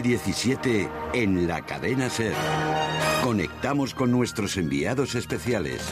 [0.00, 2.32] 2017 en la cadena Ser.
[3.22, 5.82] Conectamos con nuestros enviados especiales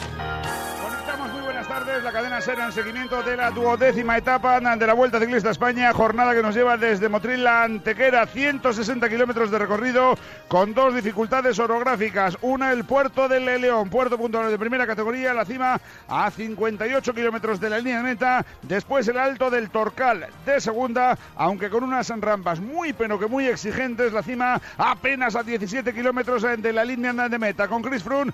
[2.03, 6.33] la cadena Ser en seguimiento de la duodécima etapa de la Vuelta Ciclista España, jornada
[6.33, 10.17] que nos lleva desde Motril a Antequera, 160 kilómetros de recorrido
[10.47, 12.37] con dos dificultades orográficas.
[12.41, 17.59] Una, el puerto del León, puerto punto de primera categoría, la cima a 58 kilómetros
[17.59, 18.45] de la línea de meta.
[18.61, 23.47] Después el alto del Torcal de segunda, aunque con unas rampas muy pero que muy
[23.47, 27.67] exigentes, la cima apenas a 17 kilómetros de la línea de meta.
[27.67, 28.31] Con Chris Froome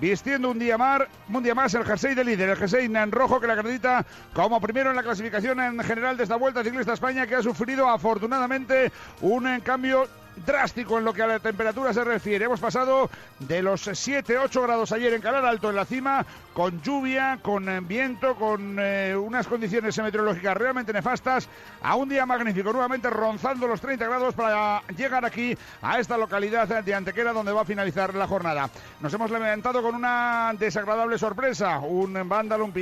[0.00, 3.40] vistiendo un día, más, un día más el jersey de líder, el jersey en rojo
[3.40, 7.26] que le acredita como primero en la clasificación en general de esta Vuelta Ciclista España
[7.26, 10.06] que ha sufrido afortunadamente un cambio
[10.44, 12.44] drástico en lo que a la temperatura se refiere.
[12.44, 17.38] Hemos pasado de los 7-8 grados ayer en Calar Alto en la cima, con lluvia,
[17.42, 21.48] con eh, viento, con eh, unas condiciones meteorológicas realmente nefastas,
[21.82, 26.82] a un día magnífico, nuevamente ronzando los 30 grados para llegar aquí a esta localidad
[26.82, 28.70] de Antequera donde va a finalizar la jornada.
[29.00, 31.78] Nos hemos levantado con una desagradable sorpresa.
[31.78, 32.72] Un vándalo, un,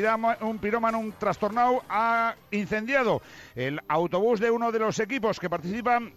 [0.40, 3.22] un pirómano, un trastornado ha incendiado
[3.54, 6.12] el autobús de uno de los equipos que participan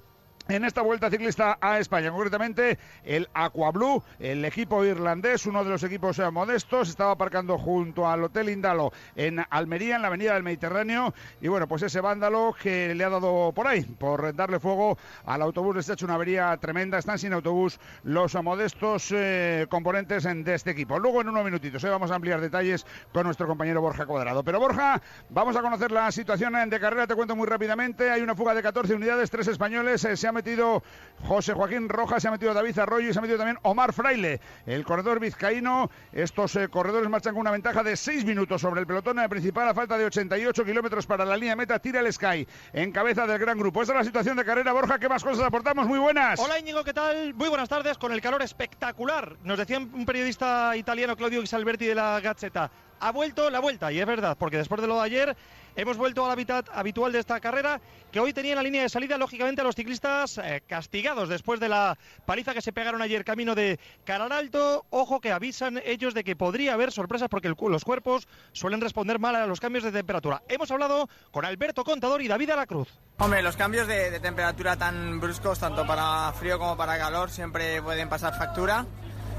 [0.50, 2.12] en esta vuelta ciclista a España.
[2.12, 8.08] Concretamente, el Aquablue, el equipo irlandés, uno de los equipos eh, modestos, estaba aparcando junto
[8.08, 11.14] al Hotel Indalo en Almería, en la avenida del Mediterráneo.
[11.40, 15.44] Y bueno, pues ese vándalo que le ha dado por ahí, por darle fuego al
[15.44, 16.98] autobús, les ha hecho una avería tremenda.
[16.98, 20.98] Están sin autobús los modestos eh, componentes de este equipo.
[20.98, 24.44] Luego, en unos minutitos, eh, vamos a ampliar detalles con nuestro compañero Borja Cuadrado.
[24.44, 27.06] Pero Borja, vamos a conocer la situación de carrera.
[27.06, 28.10] Te cuento muy rápidamente.
[28.10, 30.02] Hay una fuga de 14 unidades, tres españoles.
[30.02, 30.82] se ha metido
[31.28, 34.40] José Joaquín Rojas, se ha metido David Arroyo y se ha metido también Omar Fraile,
[34.66, 35.92] el corredor vizcaíno.
[36.14, 39.74] Estos eh, corredores marchan con una ventaja de 6 minutos sobre el pelotón principal a
[39.74, 41.80] falta de 88 kilómetros para la línea meta.
[41.80, 43.82] Tira el Sky en cabeza del gran grupo.
[43.82, 44.72] Esta es la situación de carrera.
[44.72, 45.88] Borja, ¿qué más cosas aportamos?
[45.88, 46.40] Muy buenas.
[46.40, 47.34] Hola Íñigo, ¿qué tal?
[47.34, 49.36] Muy buenas tardes con el calor espectacular.
[49.44, 54.00] Nos decía un periodista italiano, Claudio Gisalberti de la Gazzetta ha vuelto la vuelta, y
[54.00, 55.36] es verdad, porque después de lo de ayer
[55.76, 57.80] hemos vuelto al hábitat habitual de esta carrera,
[58.12, 61.60] que hoy tenía en la línea de salida, lógicamente, a los ciclistas eh, castigados después
[61.60, 64.86] de la paliza que se pegaron ayer camino de Cararalto.
[64.90, 69.36] Ojo que avisan ellos de que podría haber sorpresas porque los cuerpos suelen responder mal
[69.36, 70.42] a los cambios de temperatura.
[70.48, 72.90] Hemos hablado con Alberto Contador y David Cruz.
[73.20, 78.10] Hombre, los cambios de temperatura tan bruscos, tanto para frío como para calor, siempre pueden
[78.10, 78.86] pasar factura.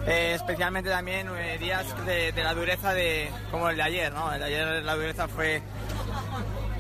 [0.07, 4.33] Eh, especialmente también eh, días de, la dureza de como el de ayer, ¿no?
[4.33, 5.61] El de ayer la dureza fue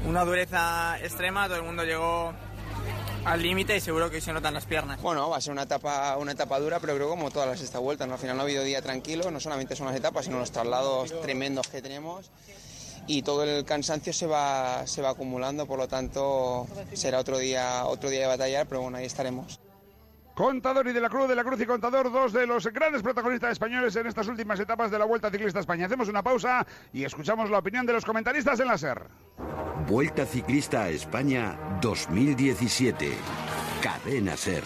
[0.07, 2.33] una dureza extrema, todo el mundo llegó
[3.25, 5.01] al límite y seguro que se notan las piernas.
[5.03, 7.79] Bueno, va a ser una etapa, una etapa dura, pero creo como todas las esta
[7.79, 8.15] vueltas, ¿no?
[8.15, 11.21] al final no ha habido día tranquilo, no solamente son las etapas, sino los traslados
[11.21, 12.31] tremendos que tenemos
[13.07, 17.85] y todo el cansancio se va, se va acumulando, por lo tanto será otro día,
[17.87, 19.61] otro día de batallar, pero bueno, ahí estaremos.
[20.35, 23.53] Contador y de la Cruz, de la Cruz y Contador, dos de los grandes protagonistas
[23.53, 25.87] españoles en estas últimas etapas de la Vuelta Ciclista España.
[25.87, 29.03] Hacemos una pausa y escuchamos la opinión de los comentaristas en la SER.
[29.89, 33.13] Vuelta Ciclista a España 2017.
[33.83, 34.63] Cadena SER.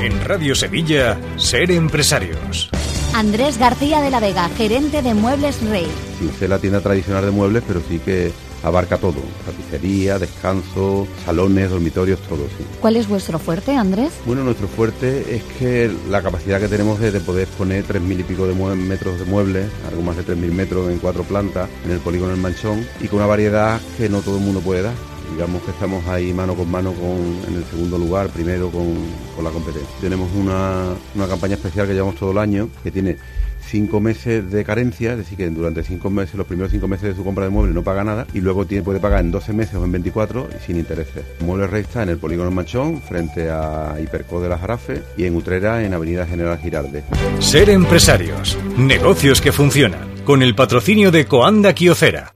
[0.00, 2.70] En Radio Sevilla, Ser Empresarios.
[3.14, 5.86] Andrés García de la Vega, gerente de Muebles Rey.
[6.18, 8.32] Sí, es la tienda tradicional de muebles, pero sí que
[8.64, 12.44] abarca todo, tapicería, descanso, salones, dormitorios, todo.
[12.56, 12.64] Sí.
[12.80, 14.12] ¿Cuál es vuestro fuerte, Andrés?
[14.26, 18.22] Bueno, nuestro fuerte es que la capacidad que tenemos es de poder poner 3.000 y
[18.22, 21.98] pico de metros de muebles, algo más de 3.000 metros en cuatro plantas, en el
[21.98, 24.94] polígono del Manchón, y con una variedad que no todo el mundo puede dar
[25.32, 28.94] digamos que estamos ahí mano con mano con, en el segundo lugar, primero con,
[29.34, 29.90] con la competencia.
[30.00, 33.16] Tenemos una, una, campaña especial que llevamos todo el año, que tiene
[33.64, 37.14] cinco meses de carencia, es decir, que durante cinco meses, los primeros cinco meses de
[37.14, 39.74] su compra de mueble no paga nada y luego tiene, puede pagar en 12 meses
[39.74, 41.24] o en 24 sin intereses.
[41.40, 45.34] Muebles Rey está en el Polígono Machón, frente a Hiperco de la Jarafe y en
[45.34, 47.04] Utrera, en Avenida General Girarde.
[47.40, 52.34] Ser empresarios, negocios que funcionan, con el patrocinio de Coanda Kiocera.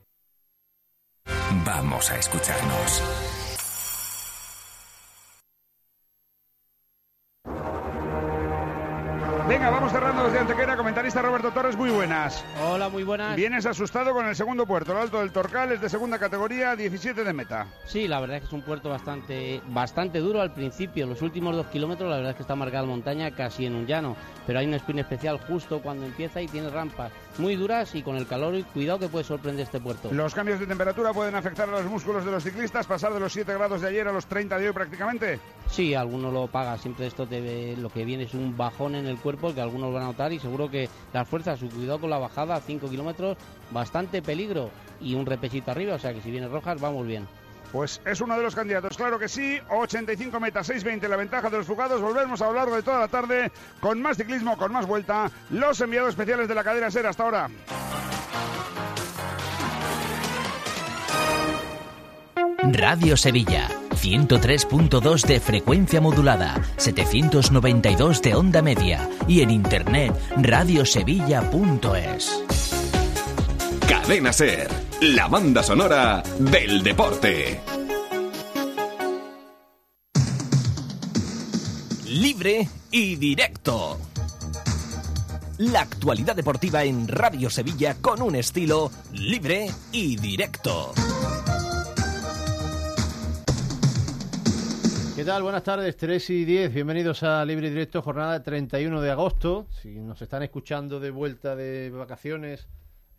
[1.64, 3.17] Vamos a escucharnos.
[9.48, 10.76] Venga, vamos cerrando desde Antequera.
[10.76, 12.44] Comentarista Roberto Torres, muy buenas.
[12.62, 13.34] Hola, muy buenas.
[13.34, 17.24] Vienes asustado con el segundo puerto, el Alto del Torcal, es de segunda categoría, 17
[17.24, 17.66] de meta.
[17.86, 21.06] Sí, la verdad es que es un puerto bastante, bastante duro al principio.
[21.06, 23.86] Los últimos dos kilómetros, la verdad es que está marcada la montaña casi en un
[23.86, 24.16] llano.
[24.46, 28.16] Pero hay un spin especial justo cuando empieza y tiene rampas muy duras y con
[28.16, 30.12] el calor y cuidado que puede sorprender este puerto.
[30.12, 32.86] ¿Los cambios de temperatura pueden afectar a los músculos de los ciclistas?
[32.86, 35.38] ¿Pasar de los 7 grados de ayer a los 30 de hoy prácticamente?
[35.70, 36.76] Sí, alguno lo paga.
[36.78, 40.02] Siempre esto te, lo que viene es un bajón en el cuerpo que algunos van
[40.02, 43.36] a notar y seguro que las fuerzas, su cuidado con la bajada, 5 kilómetros,
[43.70, 44.70] bastante peligro
[45.00, 45.94] y un repechito arriba.
[45.94, 47.26] O sea que si viene rojas, vamos bien.
[47.72, 48.96] pues es uno de los candidatos.
[48.96, 52.00] Claro que sí, 85 metas, 6.20 la ventaja de los fugados.
[52.00, 55.30] Volvemos a lo largo de toda la tarde con más ciclismo, con más vuelta.
[55.50, 57.50] Los enviados especiales de la cadena SER hasta ahora.
[62.72, 63.68] Radio Sevilla,
[64.00, 72.44] 103.2 de frecuencia modulada, 792 de onda media y en internet radiosevilla.es.
[73.88, 74.68] Cadena Ser,
[75.00, 77.60] la banda sonora del deporte.
[82.06, 83.98] Libre y directo.
[85.58, 90.94] La actualidad deportiva en Radio Sevilla con un estilo libre y directo.
[95.18, 95.42] ¿Qué tal?
[95.42, 96.72] Buenas tardes, 3 y 10.
[96.72, 99.66] Bienvenidos a Libre y Directo, jornada 31 de agosto.
[99.70, 102.68] Si nos están escuchando de vuelta de vacaciones,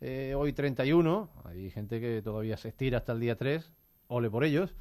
[0.00, 1.28] eh, hoy 31.
[1.44, 3.70] Hay gente que todavía se estira hasta el día 3.
[4.08, 4.74] Ole por ellos.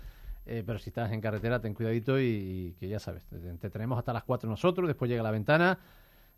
[0.45, 4.13] Eh, pero si estás en carretera, ten cuidadito y, que ya sabes, te, tenemos hasta
[4.13, 4.88] las 4 nosotros.
[4.88, 5.77] Después llega la ventana.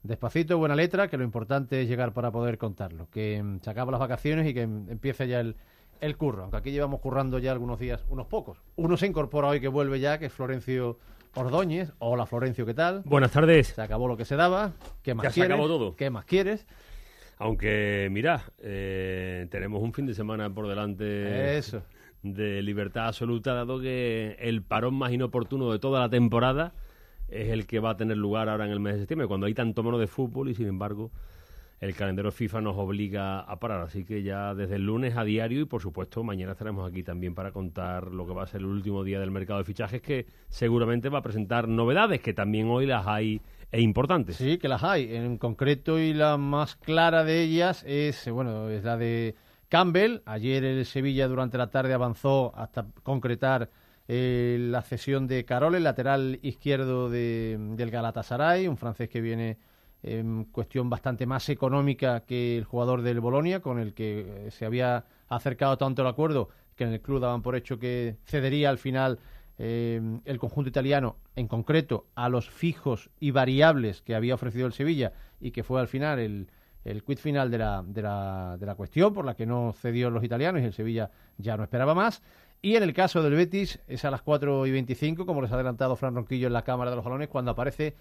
[0.01, 3.07] Despacito, buena letra, que lo importante es llegar para poder contarlo.
[3.11, 5.55] Que mm, se acaban las vacaciones y que mm, empiece ya el,
[6.01, 8.57] el curro, aunque aquí llevamos currando ya algunos días, unos pocos.
[8.75, 10.97] Uno se incorpora hoy que vuelve ya, que es Florencio
[11.35, 11.93] Ordóñez.
[11.99, 13.03] Hola Florencio, ¿qué tal?
[13.05, 13.67] Buenas tardes.
[13.67, 14.73] Se acabó lo que se daba.
[15.03, 15.47] ¿Qué más ya quieres?
[15.47, 15.95] se acabó todo.
[15.95, 16.65] ¿Qué más quieres?
[17.37, 21.83] Aunque, mira, eh, tenemos un fin de semana por delante Eso.
[22.23, 26.73] de libertad absoluta, dado que el parón más inoportuno de toda la temporada
[27.29, 29.53] es el que va a tener lugar ahora en el mes de septiembre, cuando hay
[29.53, 31.11] tanto mono de fútbol y sin embargo
[31.81, 33.81] el calendario FIFA nos obliga a parar.
[33.81, 37.33] Así que ya desde el lunes a diario y por supuesto mañana estaremos aquí también
[37.33, 40.27] para contar lo que va a ser el último día del mercado de fichajes que
[40.47, 43.41] seguramente va a presentar novedades que también hoy las hay
[43.71, 44.35] e importantes.
[44.35, 45.15] Sí, que las hay.
[45.15, 49.33] En concreto y la más clara de ellas es, bueno, es la de
[49.67, 50.21] Campbell.
[50.25, 53.71] Ayer el Sevilla durante la tarde avanzó hasta concretar
[54.07, 59.57] eh, la cesión de Carole, lateral izquierdo de, del Galatasaray, un francés que viene
[60.03, 64.65] en cuestión bastante más económica que el jugador del Bolonia, con el que eh, se
[64.65, 68.77] había acercado tanto el acuerdo que en el club daban por hecho que cedería al
[68.77, 69.19] final
[69.57, 74.73] eh, el conjunto italiano, en concreto a los fijos y variables que había ofrecido el
[74.73, 76.47] Sevilla y que fue al final el,
[76.83, 80.09] el quid final de la, de, la, de la cuestión por la que no cedió
[80.09, 82.23] los italianos y el Sevilla ya no esperaba más.
[82.63, 85.55] Y en el caso del Betis es a las 4 y 25, como les ha
[85.55, 87.95] adelantado Fran Ronquillo en la Cámara de los Balones, cuando aparece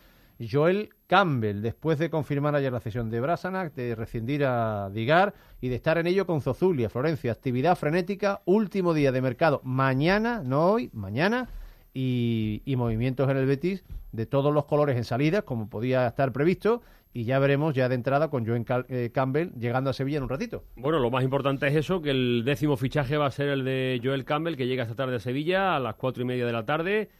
[0.48, 5.68] Joel Campbell, después de confirmar ayer la cesión de Brasanac, de rescindir a Digar y
[5.68, 7.32] de estar en ello con Zozulia, Florencia.
[7.32, 11.48] Actividad frenética, último día de mercado mañana, no hoy, mañana,
[11.92, 16.82] y, movimientos en el Betis de todos los colores en salida, como podía estar previsto,
[17.12, 20.28] y ya veremos ya de entrada con Joel eh, Campbell llegando a Sevilla en un
[20.28, 20.64] ratito.
[20.76, 24.00] Bueno, lo más importante es eso, que el décimo fichaje va a ser el de
[24.02, 26.64] Joel Campbell, que llega esta tarde a Sevilla a las cuatro y media de la
[26.64, 27.10] tarde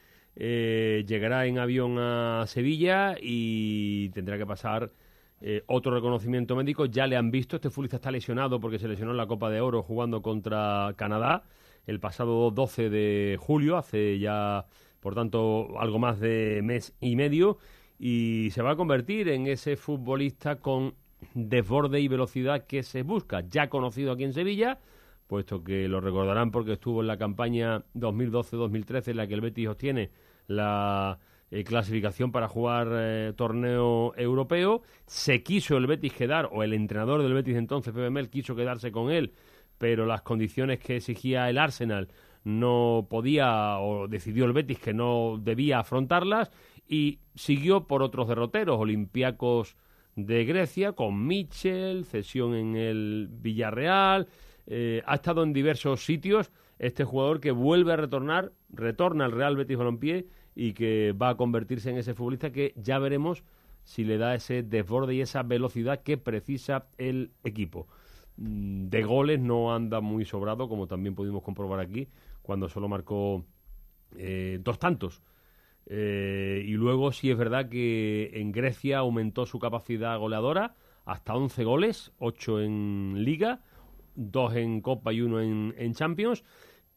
[0.43, 4.91] eh, llegará en avión a Sevilla y tendrá que pasar
[5.43, 6.87] eh, otro reconocimiento médico.
[6.87, 9.61] Ya le han visto, este futbolista está lesionado porque se lesionó en la Copa de
[9.61, 11.45] Oro jugando contra Canadá
[11.87, 14.65] el pasado 12 de julio, hace ya,
[15.01, 17.59] por tanto, algo más de mes y medio,
[17.99, 20.95] y se va a convertir en ese futbolista con
[21.35, 24.79] desborde y velocidad que se busca, ya conocido aquí en Sevilla,
[25.27, 29.69] puesto que lo recordarán porque estuvo en la campaña 2012-2013 en la que el Betis
[29.69, 30.11] obtiene
[30.51, 31.19] la
[31.51, 34.83] eh, clasificación para jugar eh, torneo europeo.
[35.07, 38.91] Se quiso el Betis quedar, o el entrenador del Betis entonces, Pepe Mel, quiso quedarse
[38.91, 39.33] con él,
[39.79, 42.09] pero las condiciones que exigía el Arsenal
[42.43, 46.51] no podía, o decidió el Betis que no debía afrontarlas,
[46.87, 49.77] y siguió por otros derroteros, Olympiacos
[50.17, 54.27] de Grecia, con Michel, cesión en el Villarreal,
[54.67, 59.57] eh, ha estado en diversos sitios este jugador que vuelve a retornar, retorna al Real
[59.57, 63.45] Betis Balompié y que va a convertirse en ese futbolista que ya veremos
[63.85, 67.87] si le da ese desborde y esa velocidad que precisa el equipo.
[68.37, 72.09] Mm, de goles no anda muy sobrado, como también pudimos comprobar aquí,
[72.43, 73.45] cuando solo marcó
[74.17, 75.23] eh, dos tantos.
[75.87, 81.65] Eh, y luego sí es verdad que en Grecia aumentó su capacidad goleadora hasta 11
[81.65, 83.61] goles, 8 en liga,
[84.15, 86.45] 2 en Copa y 1 en, en Champions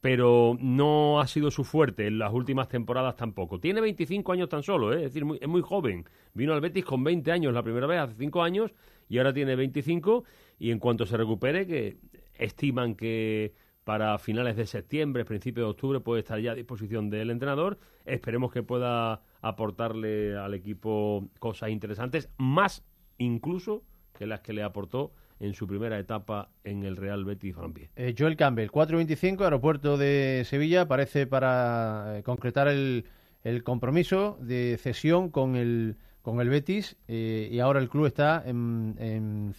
[0.04, 3.58] pero no ha sido su fuerte en las últimas temporadas tampoco.
[3.58, 4.96] Tiene 25 años tan solo, ¿eh?
[4.96, 6.04] es decir, es muy joven.
[6.34, 8.74] Vino al Betis con 20 años la primera vez, hace 5 años,
[9.08, 10.24] y ahora tiene 25,
[10.58, 11.96] y en cuanto se recupere, que
[12.34, 17.30] estiman que para finales de septiembre, principios de octubre, puede estar ya a disposición del
[17.30, 17.78] entrenador.
[18.04, 22.84] Esperemos que pueda aportarle al equipo cosas interesantes, más
[23.16, 27.90] incluso que las que le aportó en su primera etapa en el Real Betis Balompié.
[27.96, 33.04] Eh, Joel Campbell, 4.25, aeropuerto de Sevilla, parece para eh, concretar el,
[33.42, 38.42] el, compromiso de cesión con el, con el Betis eh, y ahora el club está
[38.46, 39.54] en, en,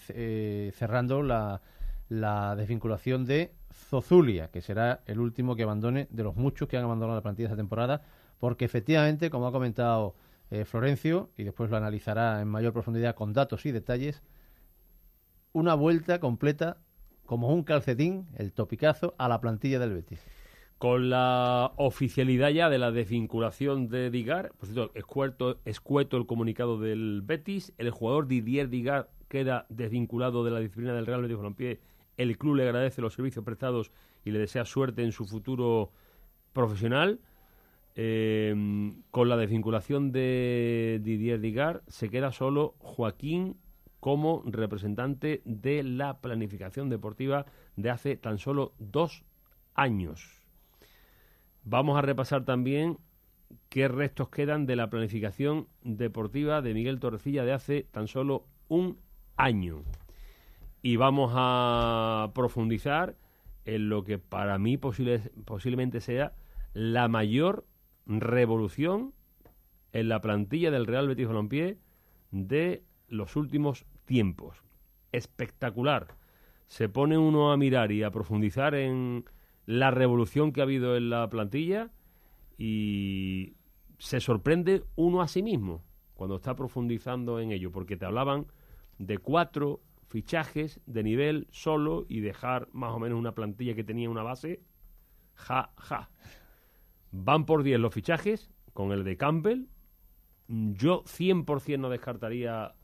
[0.73, 1.61] cerrando la,
[2.09, 6.83] la desvinculación de Zozulia, que será el último que abandone de los muchos que han
[6.83, 8.01] abandonado la plantilla esta temporada,
[8.39, 10.15] porque efectivamente, como ha comentado
[10.65, 14.21] Florencio, y después lo analizará en mayor profundidad con datos y detalles,
[15.55, 16.77] una vuelta completa
[17.25, 20.21] como un calcetín, el topicazo, a la plantilla del Betis.
[20.77, 26.77] Con la oficialidad ya de la desvinculación de Digar, por cierto, escueto, escueto el comunicado
[26.77, 31.79] del Betis, el jugador Didier Digar queda desvinculado de la disciplina del Real Betis Balompié,
[32.17, 33.91] el club le agradece los servicios prestados
[34.25, 35.93] y le desea suerte en su futuro
[36.51, 37.21] profesional.
[37.95, 43.55] Eh, con la desvinculación de Didier Digar se queda solo Joaquín
[44.05, 49.23] como representante de la planificación deportiva de hace tan solo dos
[49.73, 50.43] años.
[51.63, 52.99] Vamos a repasar también
[53.67, 58.99] qué restos quedan de la planificación deportiva de Miguel Torrecilla de hace tan solo un
[59.37, 59.81] año.
[60.83, 63.15] Y vamos a profundizar
[63.65, 66.33] en lo que para mí posible, posiblemente sea
[66.75, 67.65] la mayor
[68.05, 69.15] revolución
[69.93, 71.79] en la plantilla del Real Betis Balompié
[72.29, 74.63] de los últimos tiempos.
[75.11, 76.07] Espectacular.
[76.67, 79.25] Se pone uno a mirar y a profundizar en
[79.65, 81.91] la revolución que ha habido en la plantilla
[82.57, 83.55] y
[83.97, 85.83] se sorprende uno a sí mismo
[86.13, 88.47] cuando está profundizando en ello, porque te hablaban
[88.97, 94.09] de cuatro fichajes de nivel solo y dejar más o menos una plantilla que tenía
[94.09, 94.61] una base.
[95.33, 96.09] Ja, ja.
[97.11, 99.67] Van por 10 los fichajes, con el de Campbell.
[100.47, 102.75] Yo 100% no descartaría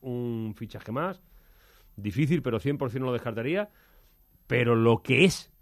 [0.00, 1.22] un fichaje más.
[1.96, 3.70] Difícil, pero 100% no lo descartaría.
[4.46, 5.52] Pero lo que es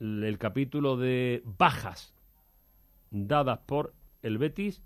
[0.00, 2.14] el capítulo de bajas
[3.10, 4.82] dadas por el Betis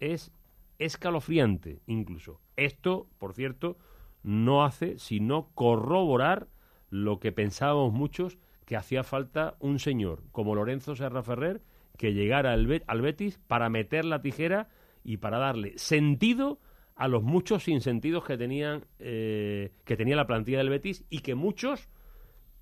[0.00, 0.32] es
[0.78, 2.40] escalofriante incluso.
[2.56, 3.78] Esto, por cierto,
[4.22, 6.48] no hace sino corroborar
[6.90, 11.62] lo que pensábamos muchos que hacía falta un señor como Lorenzo Serra Ferrer
[11.98, 14.68] que llegara al, al Betis para meter la tijera
[15.04, 16.58] y para darle sentido
[16.96, 21.34] a los muchos sinsentidos que tenían eh, que tenía la plantilla del Betis y que
[21.34, 21.88] muchos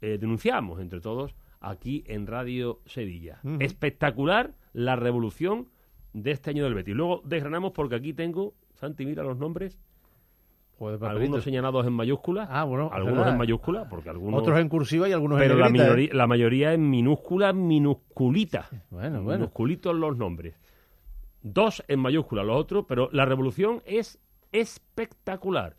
[0.00, 3.40] eh, denunciamos entre todos aquí en Radio Sevilla.
[3.44, 3.62] Uh -huh.
[3.64, 5.68] Espectacular la revolución
[6.12, 6.94] de este año del Betis.
[6.94, 9.78] Luego desgranamos porque aquí tengo, Santi, mira los nombres.
[11.02, 15.12] algunos señalados en mayúscula, ah, bueno, algunos en mayúscula, porque algunos otros en cursiva y
[15.12, 16.14] algunos pero en la, negrita, minoría, ¿eh?
[16.14, 18.68] la mayoría en minúscula, minusculita.
[18.90, 19.38] Bueno, bueno.
[19.38, 20.56] Minusculitos los nombres.
[21.42, 24.20] Dos en mayúscula, los otros, pero la revolución es
[24.52, 25.76] espectacular.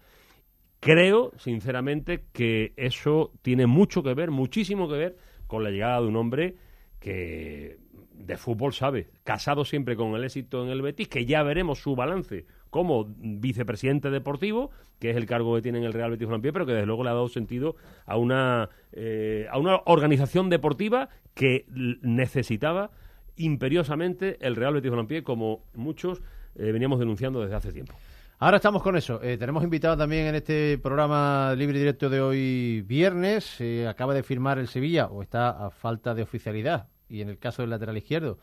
[0.79, 5.17] Creo, sinceramente, que eso tiene mucho que ver, muchísimo que ver
[5.47, 6.55] con la llegada de un hombre
[6.99, 7.77] que
[8.13, 11.95] de fútbol sabe, casado siempre con el éxito en el Betis, que ya veremos su
[11.95, 16.53] balance como vicepresidente deportivo, que es el cargo que tiene en el Real Betis Balompié,
[16.53, 21.09] pero que desde luego le ha dado sentido a una, eh, a una organización deportiva
[21.33, 22.91] que necesitaba
[23.37, 26.21] imperiosamente el Real Betis Balompié, como muchos
[26.55, 27.93] eh, veníamos denunciando desde hace tiempo.
[28.39, 29.21] Ahora estamos con eso.
[29.23, 33.59] Eh, tenemos invitado también en este programa libre y directo de hoy viernes.
[33.61, 36.87] Eh, acaba de firmar el Sevilla, o está a falta de oficialidad.
[37.07, 38.39] Y en el caso del lateral izquierdo,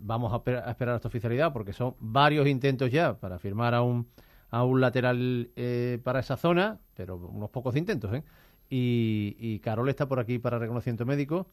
[0.00, 4.06] vamos a, a, esperar esta oficialidad porque son varios intentos ya para firmar a un,
[4.50, 5.50] a un lateral
[6.04, 8.10] para esa zona, pero unos pocos intentos.
[8.68, 11.48] Y, y Carol está por aquí para reconocimiento médico.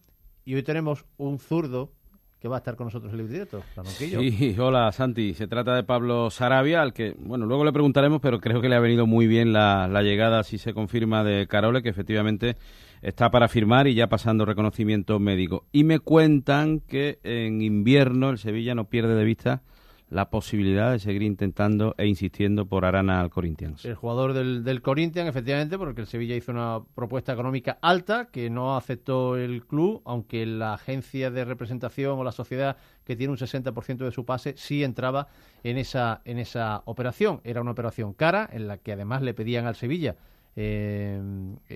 [0.45, 1.91] Y hoy tenemos un zurdo
[2.39, 5.83] que va a estar con nosotros en el directo, Sí, hola Santi, se trata de
[5.83, 9.27] Pablo Sarabia, al que, bueno, luego le preguntaremos, pero creo que le ha venido muy
[9.27, 12.57] bien la, la llegada, si se confirma, de Carole, que efectivamente
[13.01, 15.65] está para firmar y ya pasando reconocimiento médico.
[15.71, 19.61] Y me cuentan que en invierno el Sevilla no pierde de vista
[20.09, 23.85] la posibilidad de seguir intentando e insistiendo por Arana al Corinthians.
[23.85, 28.49] El jugador del, del Corinthians, efectivamente, porque el Sevilla hizo una propuesta económica alta que
[28.49, 33.39] no aceptó el club, aunque la agencia de representación o la sociedad que tiene un
[33.39, 35.27] 60% de su pase sí entraba
[35.63, 37.41] en esa, en esa operación.
[37.43, 40.15] Era una operación cara en la que además le pedían al Sevilla
[40.55, 41.19] eh,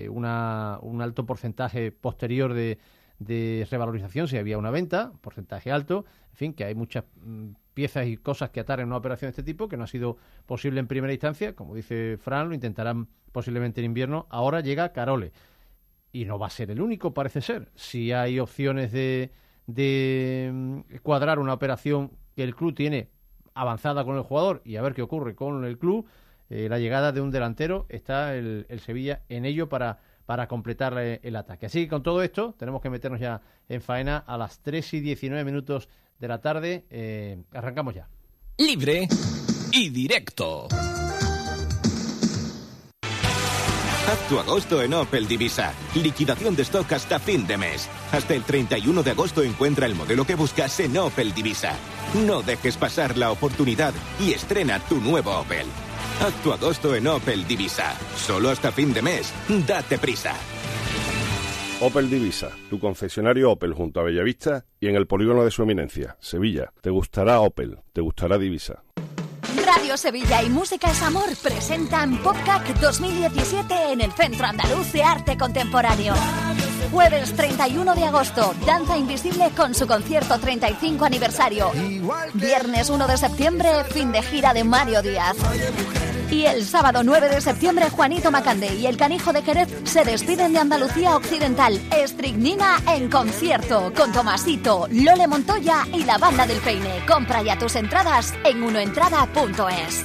[0.08, 2.78] una, un alto porcentaje posterior de,
[3.18, 7.04] de revalorización si había una venta, porcentaje alto, en fin, que hay muchas
[7.74, 10.16] piezas y cosas que atar en una operación de este tipo que no ha sido
[10.46, 14.26] posible en primera instancia, como dice Fran, lo intentarán posiblemente en invierno.
[14.30, 15.32] Ahora llega Carole
[16.12, 17.70] y no va a ser el único, parece ser.
[17.74, 19.30] Si hay opciones de,
[19.66, 23.10] de cuadrar una operación que el club tiene
[23.54, 26.06] avanzada con el jugador y a ver qué ocurre con el club,
[26.48, 27.86] eh, la llegada de un delantero.
[27.88, 31.66] Está el, el Sevilla en ello para, para completar eh, el ataque.
[31.66, 35.00] Así que con todo esto tenemos que meternos ya en faena a las 3 y
[35.00, 35.88] 19 minutos
[36.20, 36.84] de la tarde.
[36.90, 38.08] Eh, arrancamos ya.
[38.58, 39.08] Libre
[39.72, 40.68] y directo.
[44.10, 45.72] Haz agosto en Opel Divisa.
[45.94, 47.88] Liquidación de stock hasta fin de mes.
[48.10, 51.74] Hasta el 31 de agosto encuentra el modelo que buscas en Opel Divisa.
[52.26, 55.66] No dejes pasar la oportunidad y estrena tu nuevo Opel.
[56.20, 57.94] Haz agosto en Opel Divisa.
[58.16, 59.32] Solo hasta fin de mes.
[59.66, 60.34] Date prisa.
[61.82, 66.14] Opel Divisa, tu concesionario Opel junto a Bellavista y en el polígono de su eminencia,
[66.20, 66.74] Sevilla.
[66.82, 68.82] Te gustará Opel, te gustará Divisa.
[69.64, 75.38] Radio Sevilla y Música es Amor presentan PopCac 2017 en el Centro Andaluz de Arte
[75.38, 76.12] Contemporáneo.
[76.92, 81.70] Jueves 31 de agosto, Danza Invisible con su concierto 35 aniversario.
[82.34, 85.36] Viernes 1 de septiembre, fin de gira de Mario Díaz.
[86.30, 90.52] Y el sábado 9 de septiembre, Juanito Macande y el Canijo de Jerez se despiden
[90.52, 91.80] de Andalucía Occidental.
[91.90, 97.04] Estricnina en concierto con Tomasito, Lole Montoya y la banda del Peine.
[97.06, 100.04] Compra ya tus entradas en unoentrada.es.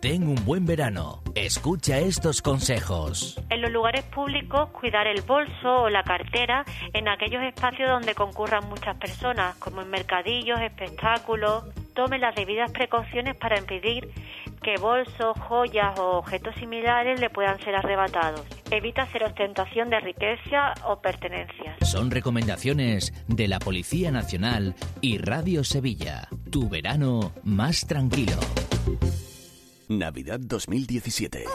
[0.00, 1.22] Ten un buen verano.
[1.34, 3.36] Escucha estos consejos.
[3.50, 8.68] En los lugares públicos, cuidar el bolso o la cartera en aquellos espacios donde concurran
[8.68, 11.64] muchas personas, como en mercadillos, espectáculos.
[11.98, 14.08] Tome las debidas precauciones para impedir
[14.62, 18.46] que bolsos, joyas o objetos similares le puedan ser arrebatados.
[18.70, 21.76] Evita hacer ostentación de riqueza o pertenencias.
[21.82, 26.28] Son recomendaciones de la Policía Nacional y Radio Sevilla.
[26.52, 28.38] Tu verano más tranquilo.
[29.88, 31.46] Navidad 2017.
[31.46, 31.52] Un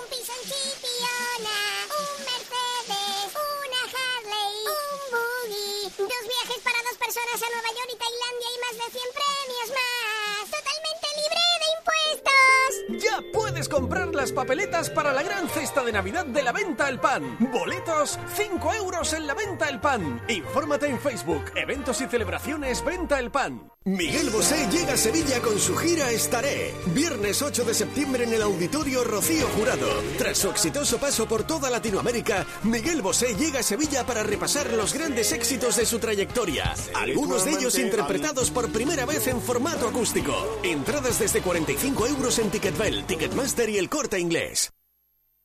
[2.20, 8.50] Mercedes, una Harley, un buggy, dos viajes para dos personas a Nueva York y Tailandia
[8.52, 10.23] y más de 100 premios más.
[10.54, 13.04] Totalmente libre de impuestos.
[13.04, 13.18] Ya
[13.64, 17.38] puedes comprar las papeletas para la gran cesta de Navidad de la Venta El Pan.
[17.40, 20.22] Boletos, 5 euros en la Venta El Pan.
[20.28, 23.72] Infórmate en Facebook, eventos y celebraciones Venta El Pan.
[23.86, 26.74] Miguel Bosé llega a Sevilla con su gira Estaré.
[26.88, 29.88] Viernes 8 de septiembre en el Auditorio Rocío Jurado.
[30.18, 34.94] Tras su exitoso paso por toda Latinoamérica, Miguel Bosé llega a Sevilla para repasar los
[34.94, 36.74] grandes éxitos de su trayectoria.
[36.96, 40.34] Algunos de ellos interpretados por primera vez en formato acústico.
[40.64, 44.74] Entradas desde 45 euros en Ticketbell, Ticketmaster y el corte inglés.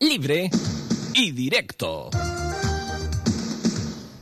[0.01, 0.49] Libre
[1.15, 2.09] y directo.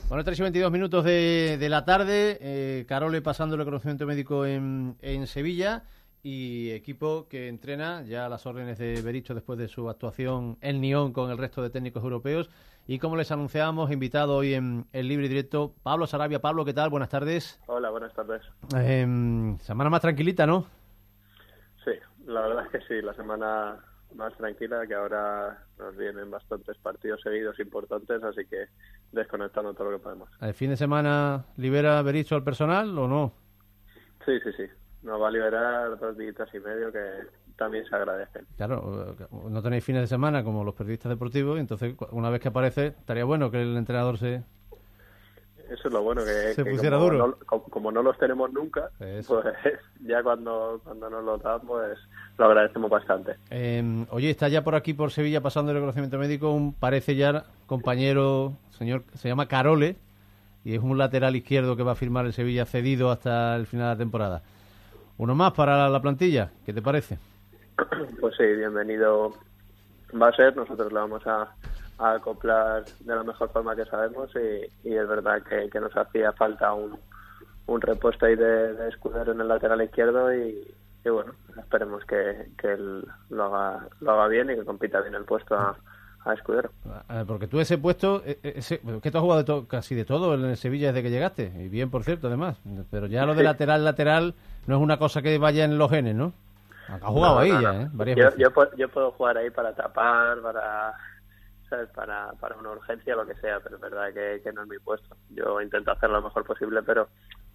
[0.08, 4.44] Bueno, 3 y 22 minutos de, de la tarde, eh, Carole pasando el reconocimiento médico
[4.44, 5.84] en, en, Sevilla
[6.24, 10.80] y equipo que entrena ya a las órdenes de Bericho después de su actuación en
[10.80, 12.50] Nyon con el resto de técnicos europeos.
[12.88, 16.40] Y como les anunciábamos, invitado hoy en el libre y directo Pablo Sarabia.
[16.40, 16.90] Pablo, ¿qué tal?
[16.90, 17.60] Buenas tardes.
[17.66, 18.42] Hola, buenas tardes.
[18.76, 20.66] Eh, semana más tranquilita, ¿no?
[22.26, 23.78] La verdad es que sí, la semana
[24.14, 28.66] más tranquila que ahora nos vienen bastantes partidos seguidos importantes, así que
[29.12, 30.28] desconectando todo lo que podemos.
[30.40, 33.32] ¿El fin de semana libera Bericho al personal o no?
[34.24, 34.64] Sí, sí, sí.
[35.02, 37.00] Nos va a liberar dos días y medio que
[37.56, 38.44] también se agradecen.
[38.56, 39.16] Claro,
[39.48, 43.24] no tenéis fines de semana como los periodistas deportivos, entonces una vez que aparece estaría
[43.24, 44.42] bueno que el entrenador se...
[45.70, 47.26] Eso es lo bueno, que, se que pusiera como, duro.
[47.26, 49.42] No, como, como, no los tenemos nunca, Eso.
[49.42, 49.54] pues
[50.00, 51.98] ya cuando, cuando nos lo dan, pues
[52.38, 53.36] lo agradecemos bastante.
[53.50, 57.44] Eh, oye, está ya por aquí, por Sevilla, pasando el reconocimiento médico, un parece ya
[57.66, 59.96] compañero, señor, se llama Carole,
[60.64, 63.86] y es un lateral izquierdo que va a firmar el Sevilla cedido hasta el final
[63.86, 64.42] de la temporada.
[65.18, 67.18] Uno más para la, la plantilla, ¿qué te parece?
[68.20, 69.32] Pues sí, bienvenido
[70.20, 71.48] va a ser, nosotros le vamos a,
[71.98, 75.96] a acoplar de la mejor forma que sabemos y, y es verdad que, que, nos
[75.96, 76.98] hacía falta un,
[77.66, 82.50] un repuesto ahí de, de, escudero en el lateral izquierdo y, y bueno, esperemos que,
[82.58, 85.76] que él lo haga, lo haga bien y que compita bien el puesto a,
[86.26, 86.70] a escudero.
[87.26, 90.34] Porque tú ese puesto, e, ese, que tú has jugado de to, casi de todo
[90.34, 92.58] en el Sevilla desde que llegaste, y bien por cierto además,
[92.90, 94.34] pero ya lo de lateral, lateral
[94.66, 96.32] no es una cosa que vaya en los genes, ¿no?
[96.88, 97.80] Has jugado no, ahí no, ya, no.
[97.80, 97.88] ¿eh?
[97.92, 98.40] Varias yo, veces.
[98.40, 100.94] yo, puedo, yo puedo jugar ahí para tapar, para
[101.68, 101.88] ¿sabes?
[101.90, 105.16] Para, para una urgencia, lo que sea, pero es verdad que, no es mi puesto.
[105.30, 107.08] Yo intento hacer lo mejor posible, pero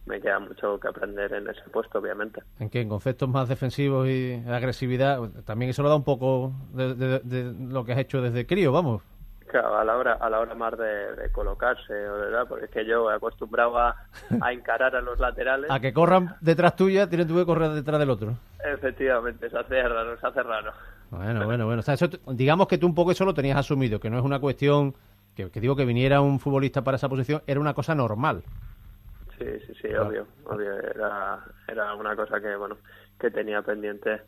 [0.06, 2.42] me queda mucho que aprender en ese puesto, obviamente.
[2.60, 2.82] ¿En qué?
[2.82, 5.20] ¿En conceptos más defensivos y agresividad?
[5.46, 9.04] También eso lo da un poco de, de lo que has hecho desde crío, vamos.
[9.52, 12.46] Claro, a la hora, a la hora más de, de colocarse, ¿verdad?
[12.48, 13.98] Porque es que yo he acostumbrado a,
[14.50, 15.70] encarar a los laterales.
[15.70, 18.38] A que corran detrás tuya, tienen tú que correr detrás del otro.
[18.64, 20.72] Efectivamente, se hace raro, se hace raro.
[21.10, 21.82] Bueno, bueno, bueno.
[21.82, 24.24] O sea, eso, digamos que tú un poco eso lo tenías asumido, que no es
[24.24, 24.96] una cuestión,
[25.36, 28.44] que, que digo que viniera un futbolista para esa posición, era una cosa normal.
[29.38, 30.08] Sí, sí, sí, claro.
[30.08, 30.80] obvio, obvio.
[30.80, 32.78] Era, era una cosa que, bueno,
[33.20, 34.22] que tenía pendiente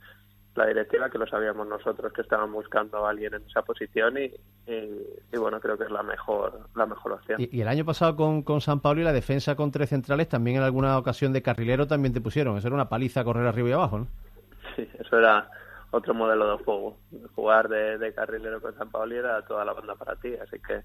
[0.55, 4.31] la directiva que lo sabíamos nosotros que estaban buscando a alguien en esa posición y,
[4.67, 7.41] y, bueno creo que es la mejor la mejor opción.
[7.41, 10.57] Y, el año pasado con, con San Pablo y la defensa con tres centrales también
[10.57, 12.57] en alguna ocasión de carrilero también te pusieron.
[12.57, 14.07] Eso era una paliza correr arriba y abajo ¿no?
[14.75, 15.49] sí eso era
[15.91, 16.97] otro modelo de juego.
[17.35, 20.81] Jugar de, de carrilero con San Pablo era toda la banda para ti así que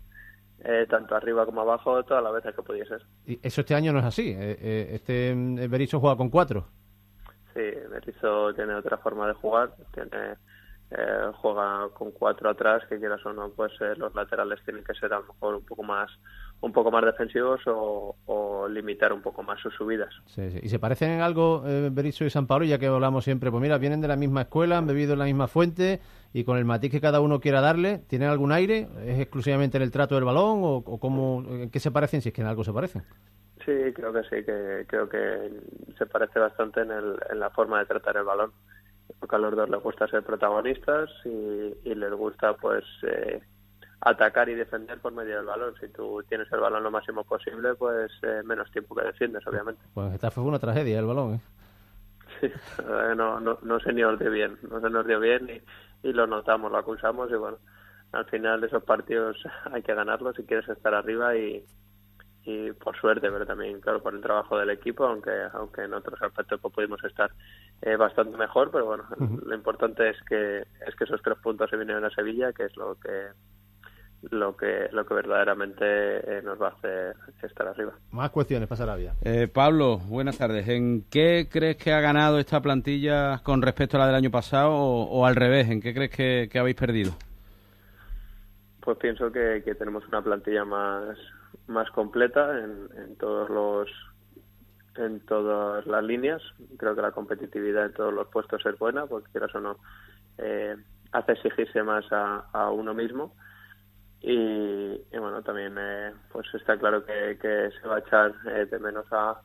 [0.65, 3.03] eh, tanto arriba como abajo todas las veces que pudieses.
[3.27, 4.31] Y eso este año no es así.
[4.31, 5.35] Eh, eh, este
[5.69, 6.67] Berizzo juega con cuatro
[7.59, 10.37] Sí, Berizzo tiene otra forma de jugar, tiene
[10.93, 14.95] eh, juega con cuatro atrás, que quieras o no, pues eh, los laterales tienen que
[14.95, 16.09] ser a lo mejor un poco más
[16.61, 20.13] un poco más defensivos o, limitar un poco más sus subidas.
[20.27, 20.61] Sí, sí.
[20.63, 23.51] ¿Y se parecen en algo eh, Berizzo y San Pablo, ya que hablamos siempre?
[23.51, 26.01] Pues mira, vienen de la misma escuela, han bebido en la misma fuente
[26.33, 28.89] y con el matiz que cada uno quiera darle, ¿tienen algún aire?
[29.05, 32.29] ¿Es exclusivamente en el trato del balón o, o cómo, en qué se parecen, si
[32.29, 33.03] es que en algo se parecen?
[33.65, 35.51] Sí, creo que sí, que creo que
[35.97, 38.53] se parece bastante en, el, en la forma de tratar el balón.
[39.19, 43.41] Porque a los dos les gusta ser protagonistas y, y les gusta pues eh,
[44.01, 45.75] atacar y defender por medio del balón.
[45.81, 49.81] Si tú tienes el balón lo máximo posible, pues eh, menos tiempo que defiendes, obviamente.
[49.95, 51.41] Pues esta fue una tragedia el balón, ¿eh?
[52.41, 52.53] Sí,
[53.17, 56.27] no, no, no se nos dio bien, no se nos dio bien y, y lo
[56.27, 57.59] notamos, lo acusamos y bueno,
[58.13, 59.37] al final esos partidos
[59.73, 61.65] hay que ganarlos si quieres estar arriba y,
[62.45, 66.21] y por suerte, pero también, claro, por el trabajo del equipo, aunque aunque en otros
[66.23, 67.31] aspectos pues, pudimos estar
[67.83, 69.05] eh, bastante mejor, pero bueno,
[69.45, 72.77] lo importante es que es que esos tres puntos se vienen a Sevilla, que es
[72.77, 73.29] lo que
[74.31, 77.93] lo que lo que verdaderamente eh, nos va a hacer estar arriba.
[78.11, 79.15] Más cuestiones para Sarabia.
[79.23, 80.67] Eh, Pablo, buenas tardes.
[80.69, 84.73] ¿En qué crees que ha ganado esta plantilla con respecto a la del año pasado
[84.73, 85.69] o, al revés?
[85.69, 87.13] ¿En qué crees que, que habéis perdido?
[88.81, 91.17] Pues pienso que, que tenemos una plantilla más
[91.67, 93.89] más completa en, en todos los
[94.99, 96.43] en todas las líneas.
[96.77, 99.79] Creo que la competitividad en todos los puestos es buena, porque quieras o no,
[100.39, 100.77] eh,
[101.13, 103.35] hace exigirse más a, uno mismo.
[104.21, 108.79] Y, bueno, también eh, pues está claro que, que, se va a echar eh, de
[108.81, 109.41] menos a,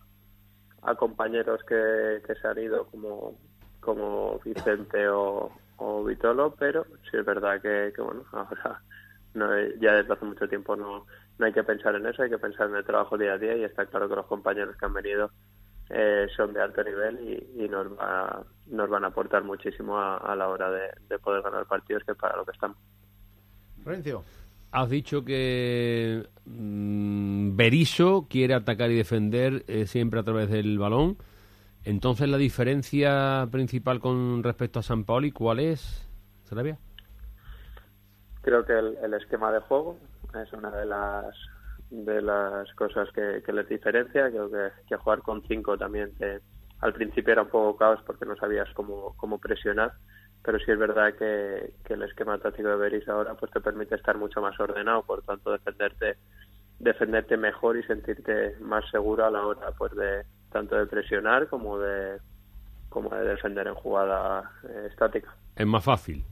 [0.81, 3.37] a compañeros que, que se han ido como,
[3.79, 8.81] como Vicente o, o Vitolo, pero sí es verdad que, que bueno, ahora
[9.35, 9.47] no,
[9.79, 11.05] ya desde hace mucho tiempo no,
[11.37, 13.55] no hay que pensar en eso, hay que pensar en el trabajo día a día
[13.55, 15.31] y está claro que los compañeros que han venido
[15.89, 20.47] eh, son de alto nivel y, nos, va, nos van a aportar muchísimo a, la
[20.47, 22.77] hora de, poder ganar partidos, que es para lo que estamos.
[23.83, 24.23] Florencio.
[24.71, 31.17] Has dicho que mmm, Berizzo quiere atacar y defender eh, siempre a través del balón.
[31.83, 36.07] Entonces, la diferencia principal con respecto a San Paoli, ¿cuál es,
[36.45, 36.79] Sarabia?
[38.43, 39.97] Creo que el, esquema de juego
[40.35, 41.35] es una de las
[41.89, 44.29] de las cosas que, les diferencia.
[44.29, 46.11] Creo que, que, jugar con cinco también
[46.83, 49.93] al principio era un poco caos porque no sabías cómo, cómo presionar,
[50.43, 54.17] pero sí es verdad que, el esquema táctico de Beris ahora pues te permite estar
[54.17, 56.17] mucho más ordenado, por tanto defenderte
[56.79, 61.79] defenderte mejor y sentirte más seguro a la hora pues de tanto de presionar como
[61.79, 62.17] de
[62.89, 65.33] como de defender en jugada eh, estática.
[65.55, 66.25] Es más fácil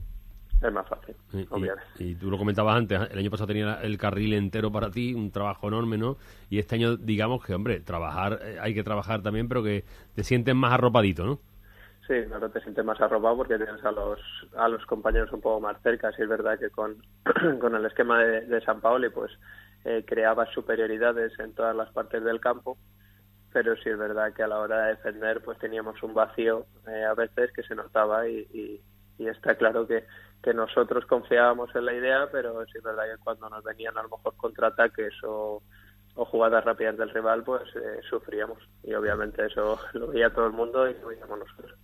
[0.68, 1.16] es más fácil,
[1.50, 1.82] obviamente.
[1.98, 5.30] Y, tú lo comentabas antes, el año pasado tenía el carril entero para ti, un
[5.30, 6.16] trabajo enorme, ¿no?
[6.50, 10.22] Y este año, digamos que, hombre, trabajar, eh, hay que trabajar también, pero que te
[10.24, 11.40] sientes más arropadito, ¿no?
[12.06, 14.20] Sí, claro, te sientes más arropado porque tienes a los,
[14.56, 16.10] a los compañeros un poco más cerca.
[16.12, 16.96] Sí es verdad que con,
[17.60, 19.30] con el esquema de, San Paoli, pues
[19.84, 22.76] eh, creabas superioridades en todas las partes del campo,
[23.52, 27.04] pero sí es verdad que a la hora de defender, pues teníamos un vacío eh,
[27.04, 28.82] a veces que se notaba y,
[29.18, 30.04] y está claro que
[30.42, 34.02] que nosotros confiábamos en la idea, pero sí es verdad que cuando nos venían a
[34.02, 35.62] lo mejor contraataques o,
[36.14, 38.58] o jugadas rápidas del rival, pues eh, sufríamos.
[38.82, 41.78] Y obviamente eso lo veía todo el mundo y lo veíamos nosotros.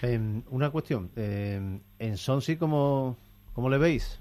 [0.00, 3.16] Em, una cuestión, eh, en Sonsi, ¿cómo,
[3.52, 4.20] ¿cómo le veis?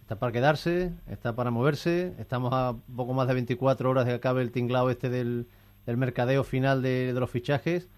[0.00, 0.92] ¿Está para quedarse?
[1.06, 2.14] ¿Está para moverse?
[2.18, 5.48] Estamos a poco más de 24 horas de que acabe el tinglado este del,
[5.84, 7.90] del mercadeo final de, de los fichajes.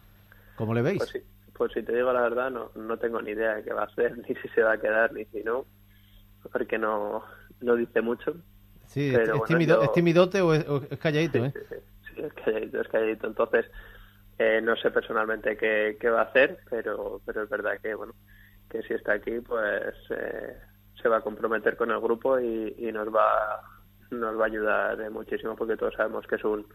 [0.56, 0.98] ¿Cómo le veis?
[0.98, 1.29] Pues sí
[1.60, 3.84] pues si te digo la verdad, no, no tengo ni idea de qué va a
[3.84, 5.66] hacer, ni si se va a quedar, ni si no,
[6.50, 7.22] porque no,
[7.60, 8.34] no dice mucho.
[8.86, 10.64] Sí, es, ¿es timidote o es,
[10.98, 11.52] calladito, sí, ¿eh?
[11.68, 11.76] Sí,
[12.14, 13.26] sí, es calladito, es calladito.
[13.26, 13.66] Entonces,
[14.38, 18.14] eh, no sé personalmente qué, qué va a hacer, pero, pero es verdad que, bueno,
[18.70, 20.56] que si está aquí, pues eh,
[21.02, 23.60] se va a comprometer con el grupo y, y nos va
[24.10, 26.66] nos va a ayudar muchísimo porque todos sabemos que es un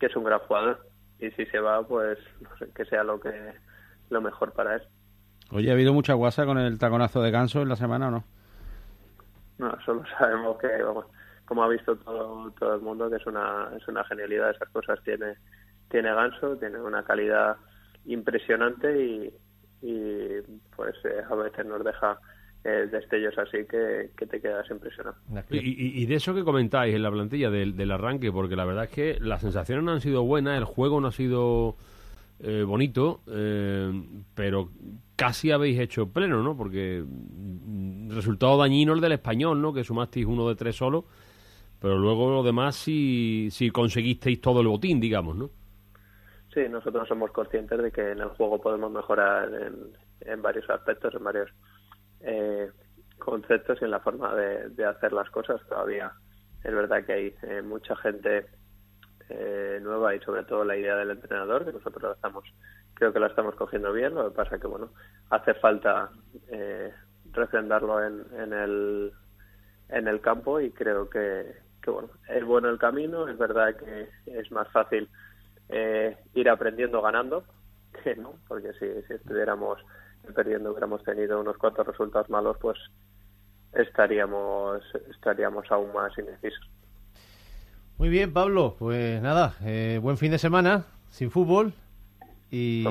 [0.00, 0.88] que es un gran jugador
[1.20, 3.30] y si se va pues no sé que sea lo que
[4.10, 4.82] lo mejor para él.
[5.52, 8.24] Oye, ¿ha habido mucha guasa con el taconazo de ganso en la semana o no?
[9.58, 11.06] No, solo sabemos que, vamos,
[11.44, 14.50] como ha visto todo, todo el mundo, que es una, es una genialidad.
[14.50, 15.34] Esas cosas tiene,
[15.90, 17.56] tiene ganso, tiene una calidad
[18.06, 19.34] impresionante y,
[19.82, 20.28] y
[20.74, 22.18] pues eh, a veces nos deja
[22.64, 25.16] eh, destellos así que, que te quedas impresionado.
[25.50, 28.64] Y, y- y de eso que comentáis en la plantilla del, del arranque, porque la
[28.64, 31.76] verdad es que las sensaciones no han sido buenas, el juego no ha sido
[32.42, 33.92] eh, bonito, eh,
[34.34, 34.70] pero
[35.16, 36.56] casi habéis hecho pleno, ¿no?
[36.56, 39.72] Porque mm, resultado dañino el del español, ¿no?
[39.72, 41.04] Que sumasteis uno de tres solo,
[41.80, 45.50] pero luego lo demás sí, sí conseguisteis todo el botín, digamos, ¿no?
[46.52, 49.50] Sí, nosotros somos conscientes de que en el juego podemos mejorar
[50.24, 51.50] en, varios aspectos, en varios
[52.20, 52.70] eh,
[53.18, 55.60] conceptos y en la forma de, de hacer las cosas.
[55.68, 56.12] Todavía
[56.64, 58.46] es verdad que hay eh, mucha gente
[59.30, 62.44] eh, nueva y sobre todo la idea del entrenador, que nosotros la estamos,
[62.94, 64.14] creo que la estamos cogiendo bien.
[64.14, 64.90] Lo que pasa que, bueno,
[65.30, 66.10] hace falta
[66.48, 66.92] eh,
[67.32, 69.12] refrendarlo en, en el
[69.88, 74.08] en el campo y creo que, que bueno es bueno el camino es verdad que
[74.26, 75.08] es más fácil
[75.68, 77.44] eh, ir aprendiendo ganando
[78.02, 79.78] que no porque si, si estuviéramos
[80.34, 82.78] perdiendo hubiéramos tenido unos cuantos resultados malos pues
[83.72, 86.68] estaríamos estaríamos aún más indecisos
[88.00, 88.76] Muy bien, Pablo.
[88.78, 91.74] Pues nada, eh, buen fin de semana sin fútbol.
[92.50, 92.82] Y,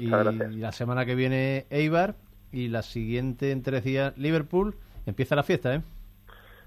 [0.00, 2.16] la semana que viene Eibar.
[2.50, 4.74] Y la siguiente en tres días Liverpool.
[5.06, 5.82] Empieza la fiesta, ¿eh?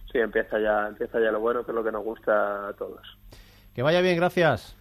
[0.10, 3.02] sí empieza ya empieza ya lo bueno que es lo que nos gusta a todos
[3.76, 4.78] Que vaya bien, gracias.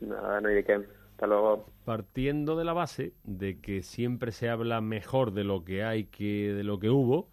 [0.00, 0.74] nada no hay de qué
[1.10, 5.82] hasta luego partiendo de la base de que siempre se habla mejor de lo que
[5.82, 7.28] hay que de lo que hubo,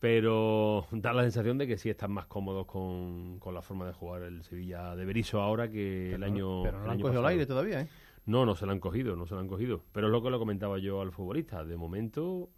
[0.00, 3.92] pero da la sensación de que sí están más cómodos con, con la forma de
[3.92, 7.26] jugar el Sevilla de Berizzo ahora que el año Pero no lo han cogido al
[7.26, 7.88] aire todavía, ¿eh?
[8.26, 9.82] No, no se la han cogido, no se la han cogido.
[9.90, 11.64] Pero es lo que le comentaba yo al futbolista.
[11.64, 12.50] De momento,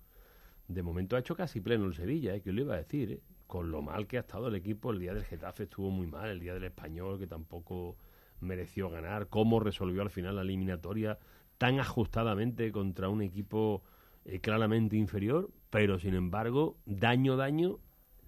[0.67, 2.43] de momento ha hecho casi pleno el Sevilla, ¿eh?
[2.43, 3.21] que lo iba a decir, ¿eh?
[3.47, 6.29] Con lo mal que ha estado el equipo, el día del Getafe estuvo muy mal,
[6.29, 7.97] el día del Español, que tampoco
[8.41, 9.29] mereció ganar.
[9.29, 11.19] Cómo resolvió al final la eliminatoria
[11.59, 13.83] tan ajustadamente contra un equipo
[14.25, 17.79] eh, claramente inferior, pero sin embargo, daño, daño,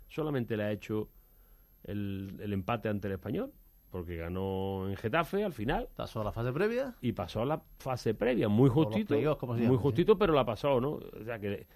[0.08, 1.08] solamente le ha hecho
[1.84, 3.52] el, el empate ante el Español,
[3.90, 5.88] porque ganó en Getafe al final.
[5.94, 6.94] Pasó a la fase previa.
[7.02, 9.38] Y pasó a la fase previa, muy justito.
[9.38, 10.92] como muy justito, pero la pasó, ¿no?
[10.92, 11.66] O sea que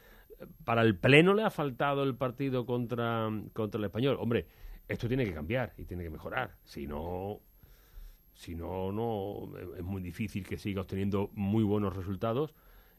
[0.64, 4.16] para el pleno le ha faltado el partido contra, contra el español.
[4.18, 4.46] Hombre,
[4.88, 6.56] esto tiene que cambiar y tiene que mejorar.
[6.64, 7.40] Si no,
[8.32, 12.54] si no, no es muy difícil que siga obteniendo muy buenos resultados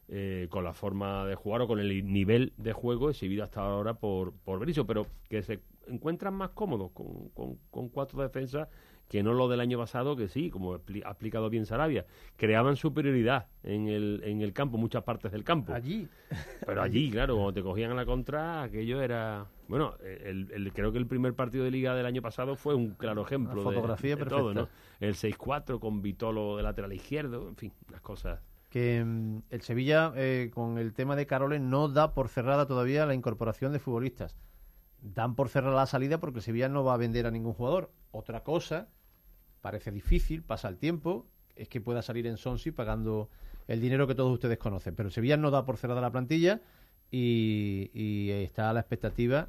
[0.08, 3.94] eh, con la forma de jugar o con el nivel de juego exhibido hasta ahora
[3.94, 8.68] por, por Berizzo, pero que se encuentran más cómodos con, con, con cuatro defensas
[9.08, 10.76] que no lo del año pasado, que sí, como ha
[11.10, 12.04] explicado bien Sarabia,
[12.36, 15.72] creaban superioridad en el, en el campo, muchas partes del campo.
[15.72, 16.06] Allí.
[16.66, 19.46] Pero allí, claro, cuando te cogían a la contra, aquello era...
[19.66, 22.90] Bueno, el, el- creo que el primer partido de liga del año pasado fue un
[22.96, 24.66] claro ejemplo de- fotografía de, todo, ¿no?
[24.66, 24.96] perfecta.
[25.00, 28.40] El 6-4 con Vitolo de lateral izquierdo, en fin, las cosas...
[28.68, 33.06] que mm, el Sevilla, eh, con el tema de Caroles, no da por cerrada todavía
[33.06, 34.36] la incorporación de futbolistas.
[35.00, 37.92] Dan por cerrada la salida porque el Sevilla no va a vender a ningún jugador.
[38.10, 38.88] Otra cosa,
[39.60, 43.30] parece difícil, pasa el tiempo, es que pueda salir en Sonsi pagando
[43.66, 44.94] el dinero que todos ustedes conocen.
[44.94, 46.60] Pero el Sevilla no da por cerrada la plantilla
[47.10, 49.48] y, está la expectativa,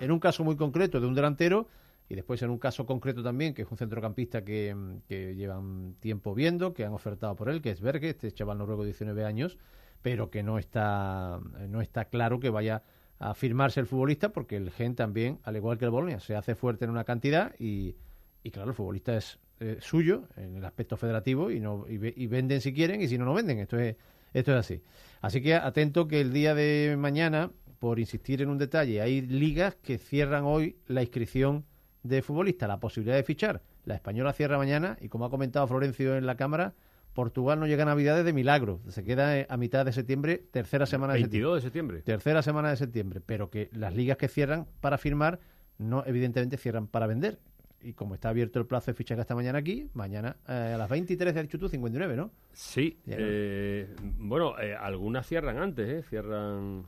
[0.00, 1.68] en un caso muy concreto, de un delantero
[2.10, 5.94] y después en un caso concreto también, que es un centrocampista que, mm, que llevan
[6.00, 9.24] tiempo viendo, que han ofertado por él, que es Berge, este chaval noruego de 19
[9.24, 9.58] años,
[10.02, 12.82] pero que no está, no está claro que vaya
[13.20, 16.56] a firmarse el futbolista, porque el Gen también, al igual que el Bolonia, se hace
[16.56, 17.94] fuerte en una cantidad y,
[18.42, 22.26] y claro, el futbolista es eh, suyo en el aspecto federativo y, no, y, y
[22.26, 23.60] venden si quieren y si no, no venden.
[23.60, 23.94] Esto es,
[24.32, 24.82] esto es así.
[25.20, 29.76] Así que atento que el día de mañana, por insistir en un detalle, hay ligas
[29.76, 31.66] que cierran hoy la inscripción
[32.02, 33.62] de futbolista, la posibilidad de fichar.
[33.84, 36.74] La española cierra mañana y como ha comentado Florencio en la Cámara,
[37.14, 38.80] Portugal no llega a Navidades de milagro.
[38.88, 41.96] Se queda eh, a mitad de septiembre, tercera semana de 22 de septiembre.
[41.98, 42.16] septiembre.
[42.16, 43.20] Tercera semana de septiembre.
[43.24, 45.40] Pero que las ligas que cierran para firmar,
[45.78, 47.38] no evidentemente cierran para vender.
[47.82, 50.88] Y como está abierto el plazo de fichaje hasta mañana aquí, mañana eh, a las
[50.90, 52.30] 23 del Chutu 59, ¿no?
[52.52, 56.02] Sí, eh, bueno, eh, algunas cierran antes, ¿eh?
[56.02, 56.84] Cierran,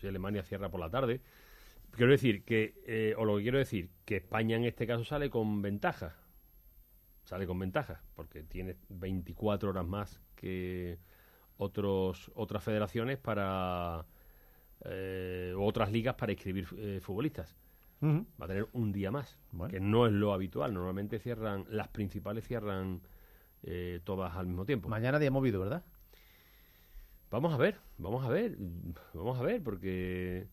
[0.00, 1.20] si Alemania cierra por la tarde.
[1.96, 5.30] Quiero decir que, eh, o lo que quiero decir, que España en este caso sale
[5.30, 6.16] con ventaja.
[7.24, 10.98] Sale con ventaja, porque tiene 24 horas más que
[11.56, 14.06] otros otras federaciones para.
[14.84, 17.56] eh, otras ligas para inscribir eh, futbolistas.
[18.40, 19.38] Va a tener un día más,
[19.70, 20.72] que no es lo habitual.
[20.74, 23.00] Normalmente cierran, las principales cierran
[23.62, 24.88] eh, todas al mismo tiempo.
[24.88, 25.84] Mañana día movido, ¿verdad?
[27.30, 28.56] Vamos a ver, vamos a ver,
[29.14, 30.46] vamos a ver, porque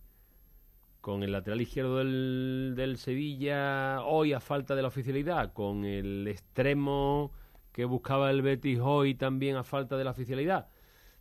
[1.04, 6.26] con el lateral izquierdo del, del Sevilla hoy a falta de la oficialidad, con el
[6.28, 7.34] extremo
[7.74, 10.70] que buscaba el Betis hoy también a falta de la oficialidad,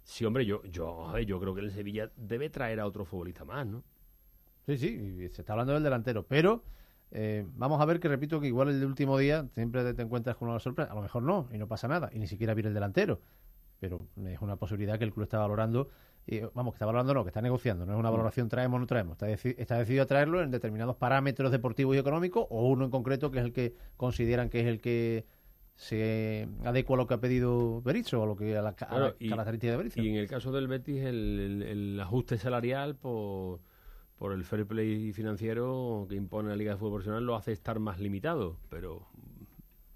[0.05, 3.66] Sí, hombre, yo, yo, yo creo que el Sevilla debe traer a otro futbolista más,
[3.66, 3.85] ¿no?
[4.66, 6.64] Sí, sí, se está hablando del delantero, pero
[7.11, 10.49] eh, vamos a ver que repito que igual el último día siempre te encuentras con
[10.49, 12.75] una sorpresa, a lo mejor no, y no pasa nada, y ni siquiera viene el
[12.75, 13.21] delantero,
[13.81, 15.88] pero es una posibilidad que el club está valorando,
[16.26, 18.12] y, vamos, que está valorando no, que está negociando, no es una Mm.
[18.12, 21.96] valoración traemos o no traemos, está, deci- está decidido a traerlo en determinados parámetros deportivos
[21.96, 25.26] y económicos, o uno en concreto que es el que consideran que es el que
[25.74, 28.85] se adecua a lo que ha pedido Berizzo, o a lo que a la, ca-
[28.87, 30.00] a la Claro, y, característica de Berizzo.
[30.02, 33.61] y en el caso del Betis, el, el- el ajuste salarial por,
[34.16, 37.80] por el fair play financiero que impone la Liga de Fútbol Profesional lo hace estar
[37.80, 38.58] más limitado.
[38.68, 39.08] Pero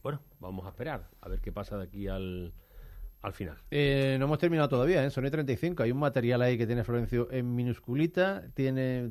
[0.03, 2.53] bueno, vamos a esperar a ver qué pasa de aquí al,
[3.23, 3.57] al final.
[3.71, 5.11] Eh, no hemos terminado todavía, ¿eh?
[5.11, 5.83] son y 35.
[5.83, 9.11] Hay un material ahí que tiene Florencio en minusculita, tiene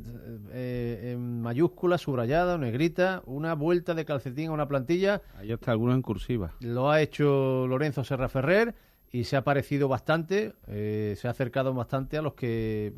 [0.52, 5.22] eh, en mayúscula, subrayada, negrita, una vuelta de calcetín a una plantilla.
[5.38, 6.54] Ahí está alguno en cursiva.
[6.62, 8.76] Lo ha hecho Lorenzo Serra Ferrer
[9.16, 12.94] y se ha parecido bastante, eh, se ha acercado bastante a los que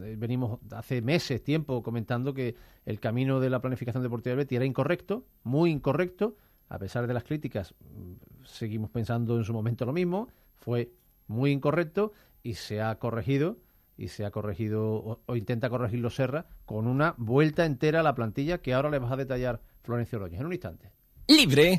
[0.00, 4.56] eh, venimos hace meses, tiempo, comentando que el camino de la planificación deportiva del Betis
[4.56, 6.36] era incorrecto, muy incorrecto.
[6.68, 10.28] A pesar de las críticas, mm, seguimos pensando en su momento lo mismo.
[10.58, 10.90] Fue
[11.26, 12.12] muy incorrecto
[12.42, 13.58] y se ha corregido
[13.96, 18.14] y se ha corregido o, o intenta corregirlo Serra con una vuelta entera a la
[18.14, 20.90] plantilla que ahora le vas a detallar Florencio Roñez en un instante.
[21.28, 21.78] Libre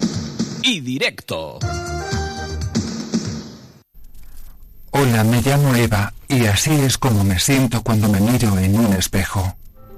[0.63, 1.59] y directo.
[4.91, 8.93] Hola, me llamo Eva y así es como me siento cuando me miro en un
[8.93, 9.55] espejo.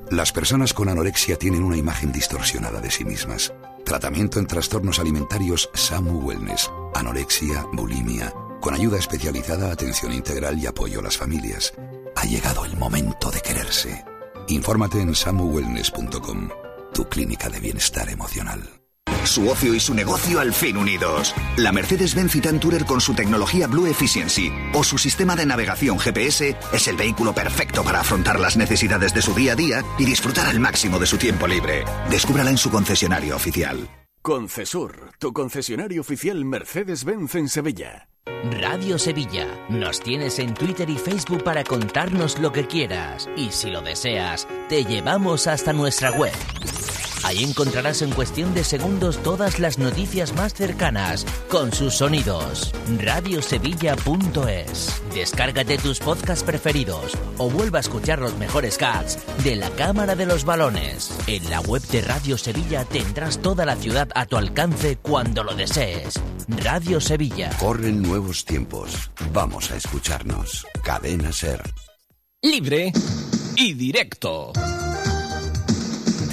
[0.10, 3.54] Las personas con anorexia tienen una imagen distorsionada de sí mismas.
[3.86, 8.34] Tratamiento en trastornos alimentarios SAMU Wellness, anorexia, bulimia,
[8.67, 11.73] con ayuda especializada, atención integral y apoyo a las familias.
[12.17, 14.03] Ha llegado el momento de quererse.
[14.49, 16.49] Infórmate en samuwellness.com,
[16.93, 18.62] tu clínica de bienestar emocional.
[19.23, 21.34] Su ocio y su negocio al fin unidos.
[21.56, 26.58] La Mercedes-Benz Citan Tourer con su tecnología Blue Efficiency o su sistema de navegación GPS
[26.73, 30.47] es el vehículo perfecto para afrontar las necesidades de su día a día y disfrutar
[30.47, 31.86] al máximo de su tiempo libre.
[32.10, 33.88] Descúbrala en su concesionario oficial.
[34.28, 38.10] Concesur, tu concesionario oficial Mercedes-Benz en Sevilla.
[38.60, 39.48] Radio Sevilla.
[39.70, 43.30] Nos tienes en Twitter y Facebook para contarnos lo que quieras.
[43.38, 46.34] Y si lo deseas, te llevamos hasta nuestra web.
[47.28, 52.72] Ahí encontrarás en cuestión de segundos todas las noticias más cercanas, con sus sonidos.
[53.00, 55.02] Radiosevilla.es.
[55.13, 60.26] Descárgate tus podcasts preferidos o vuelva a escuchar los mejores cats de la Cámara de
[60.26, 61.12] los Balones.
[61.28, 65.54] En la web de Radio Sevilla tendrás toda la ciudad a tu alcance cuando lo
[65.54, 66.22] desees.
[66.48, 67.50] Radio Sevilla.
[67.60, 69.12] Corren nuevos tiempos.
[69.34, 70.66] Vamos a escucharnos.
[70.82, 71.62] Cadena Ser.
[72.42, 72.94] Libre
[73.58, 74.54] y directo.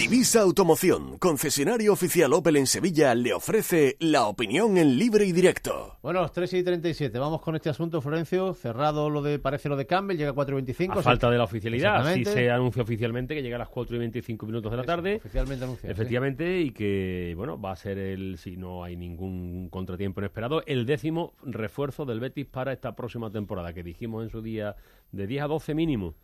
[0.04, 5.96] Divisa Automoción, concesionario oficial Opel en Sevilla, le ofrece la opinión en libre y directo.
[6.02, 7.18] Bueno, los 3 y 37.
[7.18, 8.52] Vamos con este asunto, Florencio.
[8.52, 10.98] Cerrado lo de, parece lo de Campbell, llega a 4 y 25.
[10.98, 12.32] A falta de la oficialidad, sí Exactamente.
[12.34, 15.16] se anuncia oficialmente que llega a las 4 y 25 minutos de la tarde.
[15.16, 15.90] Oficialmente anunciado.
[15.90, 20.84] Efectivamente, y que, bueno, va a ser el, si no hay ningún contratiempo inesperado, el
[20.84, 24.76] décimo refuerzo del Betis para esta próxima temporada, que dijimos en su día
[25.12, 26.14] de 10 a 12 mínimo.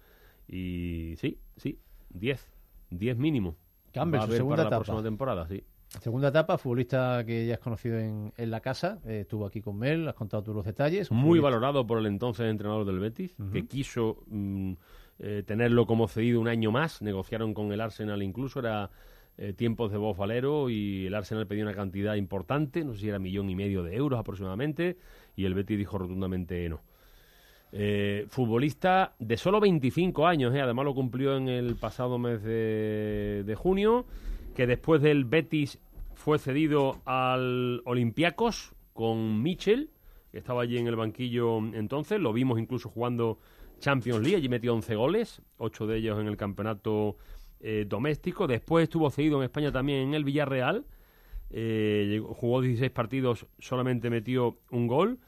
[0.47, 1.79] Y sí, sí,
[2.11, 2.47] 10,
[2.91, 3.57] 10 mínimo.
[3.93, 4.77] Campbell, va a su haber segunda para etapa.
[4.77, 5.63] la próxima temporada, sí.
[6.01, 9.01] Segunda etapa, futbolista que ya es conocido en, en la casa.
[9.05, 11.11] eh, estuvo aquí con Mel, has contado tú los detalles.
[11.11, 14.73] Muy valorado por el entonces entrenador del Betis, que quiso mm,
[15.19, 17.03] eh, tenerlo como cedido un año más.
[17.03, 18.91] Negociaron con el Arsenal incluso, era
[19.37, 23.09] eh, tiempos de voz Valero y el Arsenal pedía una cantidad importante, no sé si
[23.09, 24.97] era millón y medio de euros aproximadamente,
[25.35, 26.83] y el Betis dijo rotundamente no.
[27.73, 33.55] Eh, futbolista de solo 25 años, eh, además lo cumplió en el pasado mes de,
[33.57, 34.07] junio,
[34.57, 35.79] que después del Betis
[36.15, 39.91] fue cedido al Olympiacos con Michel,
[40.33, 43.39] que estaba allí en el banquillo entonces, lo vimos incluso jugando
[43.79, 47.17] Champions League, allí metió 11 goles, 8 de ellos en el campeonato
[47.61, 50.87] eh, doméstico, después estuvo cedido en España también en el Villarreal,
[51.51, 55.19] jugó 16 partidos, solamente metió un gol,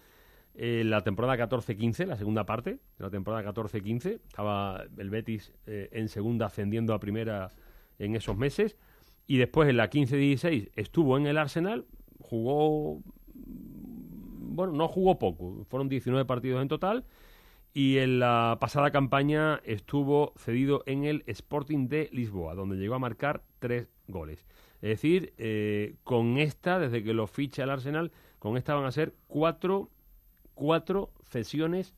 [0.54, 4.20] eh, la temporada 14-15, la segunda parte de la temporada 14-15.
[4.26, 7.50] Estaba el Betis eh, en segunda ascendiendo a primera
[7.98, 8.76] en esos meses.
[9.26, 11.86] Y después en la 15-16 estuvo en el Arsenal,
[12.20, 13.00] jugó.
[13.34, 17.04] Bueno, no jugó poco, fueron 19 partidos en total.
[17.74, 22.98] Y en la pasada campaña estuvo cedido en el Sporting de Lisboa, donde llegó a
[22.98, 24.44] marcar tres goles.
[24.82, 28.92] Es decir, eh, con esta, desde que lo ficha el Arsenal, con esta van a
[28.92, 29.88] ser cuatro
[30.54, 31.94] cuatro cesiones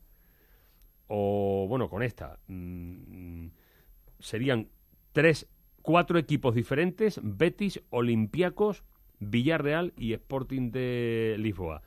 [1.07, 3.47] o bueno con esta mm,
[4.19, 4.69] serían
[5.11, 5.47] tres
[5.81, 8.83] cuatro equipos diferentes Betis Olympiacos
[9.19, 11.81] Villarreal y Sporting de Lisboa.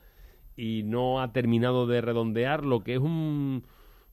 [0.57, 3.64] Y no ha terminado de redondear lo que es un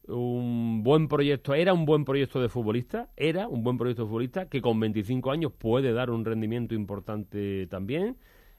[0.07, 4.49] un buen proyecto, era un buen proyecto de futbolista, era un buen proyecto de futbolista
[4.49, 8.17] que con 25 años puede dar un rendimiento importante también,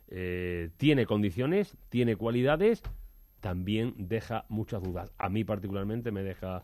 [0.09, 2.83] eh, tiene condiciones, tiene cualidades,
[3.41, 5.13] también deja muchas dudas.
[5.19, 6.63] A mí particularmente me deja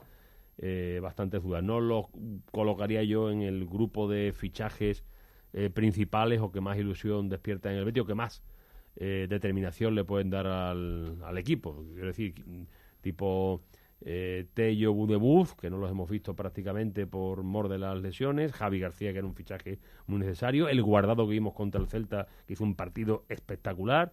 [0.58, 1.62] eh, bastantes dudas.
[1.62, 2.10] No lo
[2.50, 5.04] colocaría yo en el grupo de fichajes
[5.52, 8.42] eh, principales o que más ilusión despierta en el Betis o que más
[8.96, 11.84] eh, determinación le pueden dar al, al equipo.
[11.94, 12.34] Quiero decir,
[13.00, 13.62] tipo
[14.04, 18.80] eh, Tello Budebuz, que no los hemos visto prácticamente por mor de las lesiones, Javi
[18.80, 22.54] García, que era un fichaje muy necesario, el guardado que vimos contra el Celta, que
[22.54, 24.12] hizo un partido espectacular.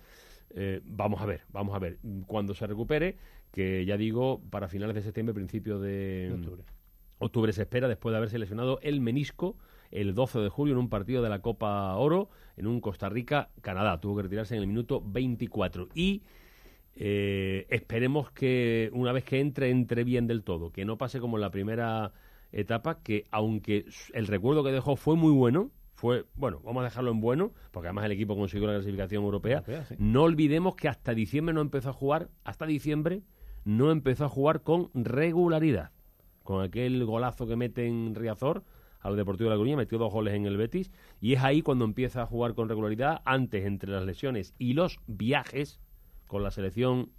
[0.52, 3.18] Eh, vamos a ver, vamos a ver, cuando se recupere,
[3.52, 6.64] que ya digo, para finales de septiembre, principio de Octubre.
[7.20, 9.58] octubre se espera, después de haberse lesionado el menisco
[9.92, 14.00] el 12 de julio en un partido de la Copa Oro en un Costa Rica-Canadá.
[14.00, 15.90] Tuvo que retirarse en el minuto 24.
[15.96, 16.22] Y
[16.96, 20.72] eh, esperemos que una vez que entre, entre bien del todo.
[20.72, 22.12] Que no pase como en la primera
[22.52, 27.12] etapa, que aunque el recuerdo que dejó fue muy bueno, fue, bueno, vamos a dejarlo
[27.12, 29.58] en bueno, porque además el equipo consiguió la clasificación europea.
[29.58, 29.96] Europea, sí.
[30.00, 33.22] No olvidemos que hasta diciembre no empezó a jugar, hasta diciembre
[33.66, 35.92] no empezó a jugar con regularidad.
[36.44, 38.64] Con aquel golazo que mete en Riazor
[39.02, 40.90] al Deportivo de La Coruña, metió dos goles en el Betis,
[41.20, 45.02] y es ahí cuando empieza a jugar con regularidad, antes entre las lesiones y los
[45.06, 45.82] viajes
[46.28, 47.10] con la selección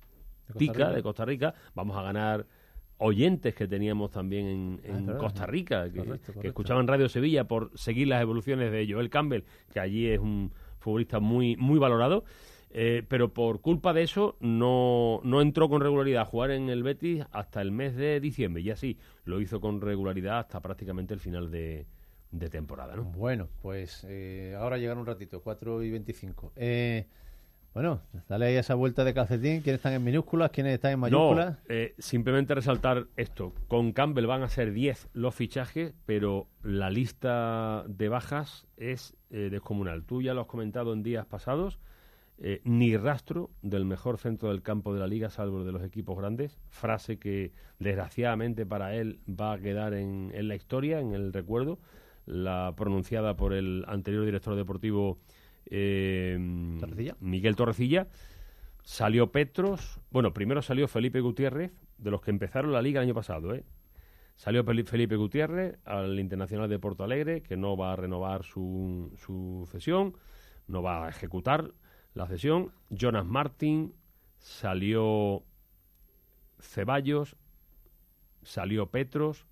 [0.56, 2.46] tica de Costa Rica, vamos a ganar
[3.00, 5.46] oyentes que teníamos también en, en Ah, Costa.
[5.46, 6.48] Rica, que, Correcto, que correcto.
[6.48, 9.42] escuchaban Radio Sevilla por seguir las evoluciones de Joel Campbell,
[9.72, 12.24] que allí es un futbolista muy, muy valorado.
[12.72, 16.84] Eh, pero por culpa de eso no, no entró con regularidad a jugar en el
[16.84, 21.18] Betis hasta el mes de diciembre y así lo hizo con regularidad hasta prácticamente el
[21.18, 21.86] final de,
[22.30, 22.94] de temporada.
[22.94, 23.02] ¿no?
[23.06, 26.52] Bueno, pues eh, ahora llegan un ratito, 4 y 25.
[26.54, 27.06] Eh,
[27.72, 29.60] bueno, dale ahí esa vuelta de calcetín.
[29.62, 30.50] ¿Quiénes están en minúsculas?
[30.50, 31.52] ¿Quiénes están en mayúsculas?
[31.52, 33.54] No, eh, simplemente resaltar esto.
[33.68, 39.48] Con Campbell van a ser 10 los fichajes, pero la lista de bajas es eh,
[39.50, 40.04] descomunal.
[40.04, 41.78] Tú ya lo has comentado en días pasados.
[42.42, 45.82] eh, ni rastro del mejor centro del campo de la liga, salvo el de los
[45.84, 46.58] equipos grandes.
[46.70, 51.78] Frase que desgraciadamente para él va a quedar en, en la historia, en el recuerdo.
[52.26, 55.18] La pronunciada por el anterior director deportivo
[55.66, 56.36] eh,
[57.20, 58.08] Miguel Torrecilla.
[58.82, 63.14] Salió Petros, bueno, primero salió Felipe Gutiérrez, de los que empezaron la liga el año
[63.14, 63.64] pasado, ¿eh?
[64.36, 69.68] Salió Felipe Gutiérrez al Internacional de Porto Alegre, que no va a renovar su, su
[69.70, 70.16] cesión,
[70.66, 71.74] no va a ejecutar
[72.14, 72.72] la cesión.
[72.88, 73.94] Jonas Martin,
[74.38, 75.44] salió
[76.58, 77.36] Ceballos,
[78.42, 79.46] salió Petros,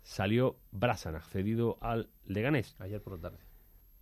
[0.00, 2.76] salió Brasana, cedido al Leganés.
[2.78, 3.47] Ayer por la tarde.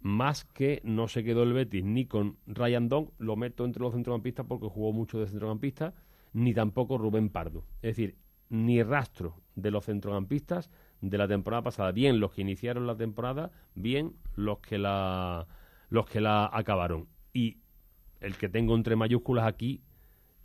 [0.07, 3.93] Más que no se quedó el Betis ni con Ryan Dong, lo meto entre los
[3.93, 5.95] centrocampistas porque jugó mucho de centrocampista,
[6.33, 7.65] ni tampoco Rubén Pardo.
[7.83, 8.15] Es decir,
[8.49, 13.51] ni rastro de los centrocampistas de la temporada pasada, bien los que iniciaron la temporada,
[13.75, 15.49] bien los que la
[15.91, 17.09] los que la acabaron.
[17.33, 17.57] Y
[18.21, 19.83] el que tengo entre mayúsculas aquí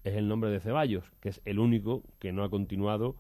[0.04, 3.16] es el nombre de Ceballos, que es el único que no ha continuado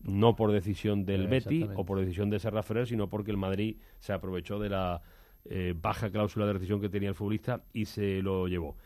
[0.00, 3.78] no por decisión del Betis o por decisión de Serra Ferrer, sino porque el Madrid
[4.00, 5.00] se aprovechó de la
[5.48, 8.76] eh, baja cláusula de rescisión que tenía el futbolista y se lo llevó.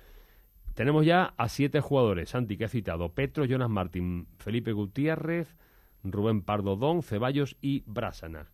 [0.75, 5.57] Tenemos ya a siete jugadores, Santi, que ha citado, Petro, Jonas Martín, Felipe Gutiérrez,
[6.03, 8.51] Rubén Pardo Don, Ceballos y Brasana.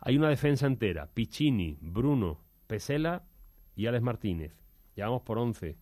[0.00, 3.24] Hay una defensa entera, Piccini, Bruno, Pesela
[3.76, 4.56] y Alex Martínez.
[4.96, 5.76] Ya vamos por 11.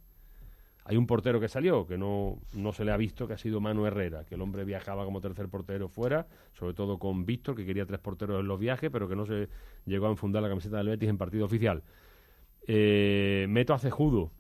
[0.90, 3.60] Hay un portero que salió, que no, no se le ha visto, que ha sido
[3.60, 7.64] Manu Herrera, que el hombre viajaba como tercer portero fuera, sobre todo con Víctor, que
[7.64, 9.48] quería tres porteros en los viajes, pero que no se
[9.86, 11.84] llegó a enfundar la camiseta del Betis en partido oficial.
[12.66, 14.32] Eh, meto a Cejudo.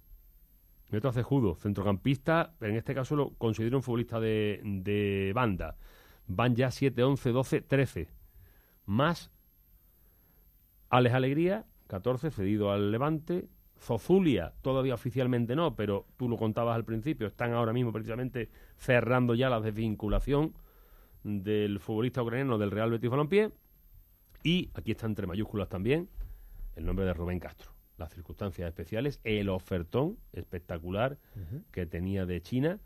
[0.88, 5.76] Meto a Cejudo, centrocampista, en este caso lo considero un futbolista de, de banda.
[6.26, 8.08] Van ya 7, 11, 12, 13.
[8.86, 9.30] Más
[10.88, 13.48] Alex Alegría, 14, cedido al Levante.
[13.80, 19.34] Zozulia, todavía oficialmente no, pero tú lo contabas al principio, están ahora mismo precisamente cerrando
[19.34, 20.54] ya la desvinculación
[21.24, 23.50] del futbolista ucraniano del Real Betis Balompié.
[24.42, 26.08] Y aquí está entre mayúsculas también
[26.76, 27.72] el nombre de Rubén Castro.
[27.98, 31.18] Las circunstancias especiales, el ofertón espectacular
[31.70, 32.78] que tenía de China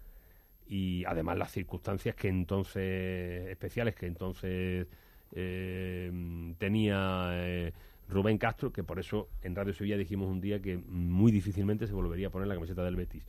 [0.67, 4.89] y además las circunstancias que entonces especiales que entonces
[5.33, 7.73] eh, tenía eh,
[8.09, 11.95] Rubén Castro, que por eso en Radio Sevilla dijimos un día que muy difícilmente se
[11.95, 13.27] volvería a poner la camiseta del Betis.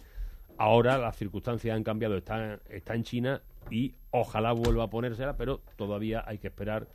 [0.57, 5.61] Ahora las circunstancias han cambiado, está, está en China y ojalá vuelva a ponérsela, pero
[5.75, 6.87] todavía hay que esperar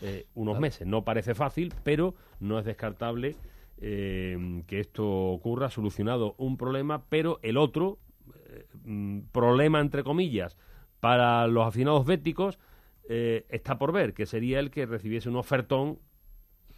[0.00, 0.86] eh, unos meses.
[0.86, 3.36] No parece fácil, pero no es descartable
[3.80, 7.98] eh, que esto ocurra, solucionado un problema, pero el otro,
[8.48, 10.56] eh, mm, problema entre comillas,
[11.00, 12.58] para los aficionados béticos,
[13.08, 15.98] está por ver, que sería el que recibiese un ofertón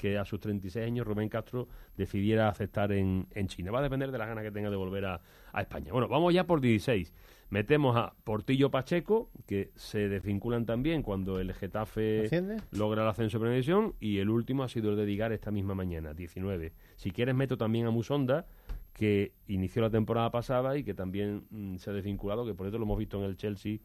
[0.04, 3.70] que a sus 36 años Rubén Castro decidiera aceptar en, en China.
[3.70, 5.92] Va a depender de la gana que tenga de volver a, a España.
[5.92, 7.10] Bueno, vamos ya por 16.
[7.48, 12.58] Metemos a Portillo Pacheco, que se desvinculan también cuando el Getafe ¿Asciende?
[12.70, 15.74] logra el ascenso de División, y el último ha sido el de Digar esta misma
[15.74, 16.74] mañana, 19.
[16.96, 18.44] Si quieres meto también a Musonda,
[18.92, 22.76] que inició la temporada pasada y que también mm, se ha desvinculado, que por eso
[22.76, 23.78] lo hemos visto en el Chelsea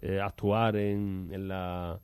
[0.00, 2.00] eh, actuar en, en la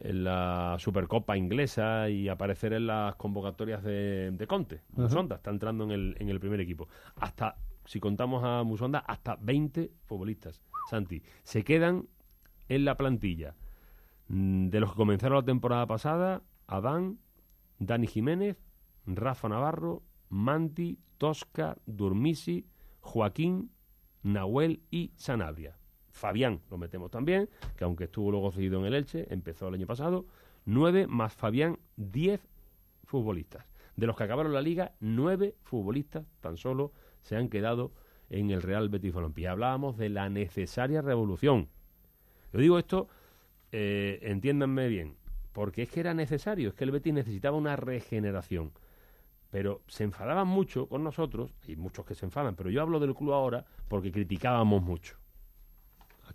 [0.00, 4.82] en la Supercopa inglesa y aparecer en las convocatorias de, de Conte.
[4.92, 6.88] Musonda está entrando en el, en el primer equipo.
[7.16, 10.62] Hasta, si contamos a Musonda, hasta 20 futbolistas.
[10.90, 12.08] Santi, se quedan
[12.68, 13.54] en la plantilla
[14.28, 17.18] mm, de los que comenzaron la temporada pasada, Adán,
[17.78, 18.56] Dani Jiménez,
[19.06, 22.66] Rafa Navarro, Manti, Tosca, Durmisi,
[23.00, 23.70] Joaquín,
[24.22, 25.78] Nahuel y Sanabria.
[26.16, 29.86] Fabián lo metemos también, que aunque estuvo luego cedido en el Elche, empezó el año
[29.86, 30.24] pasado.
[30.64, 32.40] Nueve más Fabián, diez
[33.04, 33.66] futbolistas.
[33.96, 36.92] De los que acabaron la liga, nueve futbolistas tan solo
[37.22, 37.92] se han quedado
[38.30, 39.48] en el Real Betis Balompié.
[39.48, 41.68] Hablábamos de la necesaria revolución.
[42.52, 43.08] Yo digo esto,
[43.72, 45.16] eh, entiéndanme bien,
[45.52, 48.72] porque es que era necesario, es que el Betis necesitaba una regeneración.
[49.50, 53.14] Pero se enfadaban mucho con nosotros, hay muchos que se enfadan, pero yo hablo del
[53.14, 55.16] club ahora porque criticábamos mucho.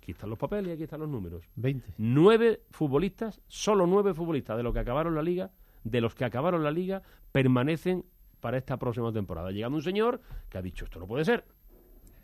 [0.02, 1.44] Aquí están los papeles y aquí están los números.
[1.54, 1.94] 20.
[1.98, 5.52] Nueve futbolistas, solo nueve futbolistas de los que acabaron la liga,
[5.84, 8.04] de los que acabaron la liga, permanecen
[8.40, 9.52] para esta próxima temporada.
[9.52, 11.44] Llegando un señor que ha dicho esto no puede ser.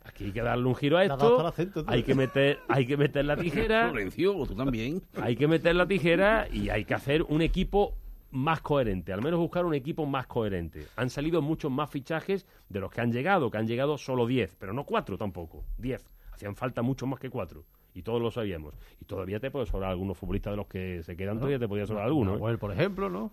[0.02, 1.46] Aquí hay que darle un giro a esto.
[1.46, 1.84] acento.
[1.86, 3.90] Hay que meter, hay que meter la tijera.
[3.90, 5.00] Florencio, tú también.
[5.22, 7.94] Hay que meter la tijera y hay que hacer un equipo
[8.32, 10.88] más coherente, al menos buscar un equipo más coherente.
[10.96, 14.56] Han salido muchos más fichajes de los que han llegado, que han llegado solo 10,
[14.58, 16.04] pero no 4 tampoco, 10.
[16.38, 17.64] Hacían falta mucho más que 4
[17.94, 18.74] y todos lo sabíamos.
[19.00, 21.84] Y todavía te puede sobrar algunos futbolistas de los que se quedan, todavía te podía
[21.84, 22.32] sobrar alguno.
[22.34, 22.36] ¿eh?
[22.36, 23.32] Nahuel, por ejemplo, ¿no?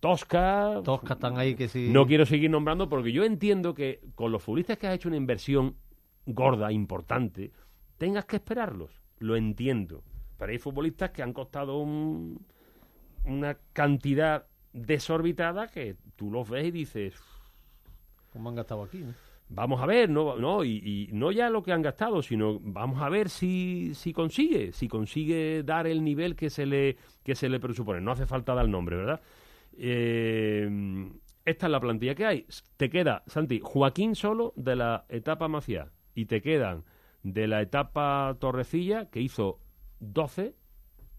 [0.00, 0.80] Tosca.
[0.84, 1.88] Tosca están ahí que sí.
[1.92, 5.16] No quiero seguir nombrando porque yo entiendo que con los futbolistas que has hecho una
[5.16, 5.76] inversión
[6.26, 7.52] gorda, importante,
[7.98, 8.90] tengas que esperarlos.
[9.18, 10.02] Lo entiendo.
[10.36, 12.44] Pero hay futbolistas que han costado un-
[13.24, 17.14] una cantidad desorbitada que tú los ves y dices,
[18.32, 18.98] ¿Cómo han gastado aquí?
[18.98, 19.14] ¿no?
[19.54, 23.08] Vamos a ver, no, no y, no ya lo que han gastado, sino vamos a
[23.08, 27.60] ver si, si consigue, si consigue dar el nivel que se le que se le
[27.60, 28.00] presupone.
[28.00, 29.20] No hace falta dar nombre, ¿verdad?
[29.76, 30.68] Eh,
[31.44, 32.46] esta es la plantilla que hay.
[32.76, 36.84] Te queda, Santi, Joaquín solo de la etapa Maciá y te quedan
[37.22, 39.60] de la etapa Torrecilla, que hizo
[40.00, 40.54] 12,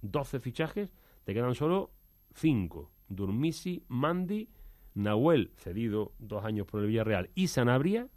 [0.01, 1.91] 12 fichajes, te quedan solo
[2.33, 2.91] 5.
[3.07, 4.49] Durmisi, Mandi,
[4.93, 8.07] Nahuel, cedido dos años por el Villarreal, y Sanabria,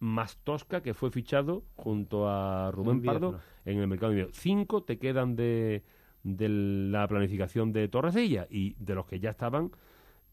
[0.00, 3.02] más Tosca, que fue fichado junto a Rubén.
[3.02, 4.34] Pardo en el mercado de invierno.
[4.34, 5.82] Cinco te quedan de,
[6.22, 9.70] de la planificación de Torrecilla y de los que ya estaban,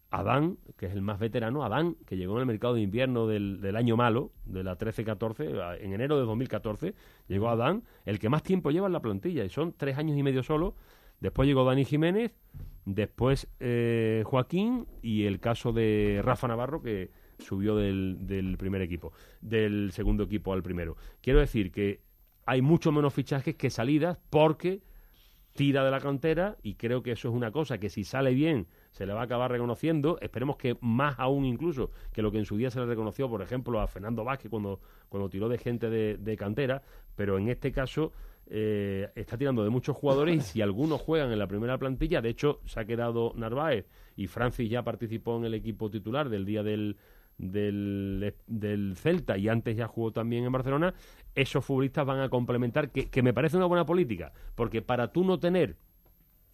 [0.10, 3.62] Adán, que es el más veterano, Adán, que llegó en el mercado de invierno del,
[3.62, 6.94] del año malo, de la 13-14, en enero de 2014,
[7.28, 10.24] llegó Adán, el que más tiempo lleva en la plantilla, y son tres años y
[10.24, 10.76] medio solo.
[11.22, 12.34] Después llegó Dani Jiménez,
[12.84, 17.12] después eh, Joaquín y el caso de Rafa Navarro, que
[17.42, 19.12] subió del, del primer equipo,
[19.42, 20.96] del segundo equipo al primero.
[21.22, 22.02] Quiero decir que
[22.46, 24.82] hay mucho menos fichajes que salidas porque
[25.54, 28.68] tira de la cantera y creo que eso es una cosa que si sale bien
[28.92, 32.46] se le va a acabar reconociendo, esperemos que más aún incluso que lo que en
[32.46, 34.80] su día se le reconoció, por ejemplo, a Fernando Vázquez cuando,
[35.10, 36.82] cuando tiró de gente de, de cantera,
[37.16, 38.12] pero en este caso
[38.48, 42.30] eh, está tirando de muchos jugadores y si algunos juegan en la primera plantilla, de
[42.30, 46.64] hecho se ha quedado Narváez y Francis ya participó en el equipo titular del día
[46.64, 46.98] del,
[47.42, 50.94] del, del Celta y antes ya jugó también en Barcelona,
[51.36, 55.24] esos futbolistas van a complementar, que, que me parece una buena política, porque para tú
[55.24, 55.76] no tener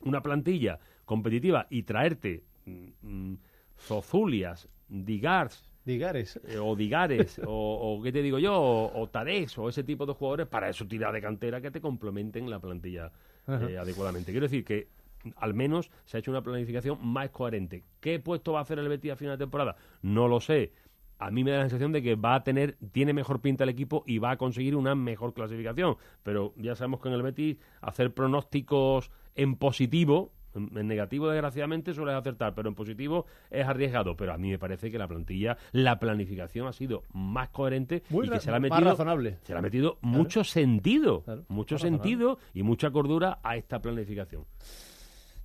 [0.04, 3.38] una plantilla competitiva y traerte mm, mm,
[3.78, 6.40] Zozulias, Digars, Digares.
[6.48, 10.06] eh, o Digares, o, o qué te digo yo, o, o Tarex, o ese tipo
[10.06, 13.12] de jugadores, para eso tira de cantera que te complementen la plantilla
[13.48, 14.32] eh, adecuadamente.
[14.32, 14.88] Quiero decir que
[15.36, 17.84] al menos se ha hecho una planificación más coherente.
[18.00, 19.76] ¿Qué puesto va a hacer el Betis a final de temporada?
[20.02, 20.72] No lo sé.
[21.20, 23.72] A mí me da la sensación de que va a tener, tiene mejor pinta el
[23.72, 25.98] equipo y va a conseguir una mejor clasificación.
[26.22, 32.14] Pero ya sabemos que en el Betis hacer pronósticos en positivo, en negativo desgraciadamente suele
[32.14, 34.16] acertar, pero en positivo es arriesgado.
[34.16, 38.28] Pero a mí me parece que la plantilla, la planificación ha sido más coherente Muy
[38.28, 39.38] y que se le ha metido, razonable.
[39.44, 42.04] se le ha metido mucho sentido, mucho razonable.
[42.04, 44.46] sentido y mucha cordura a esta planificación.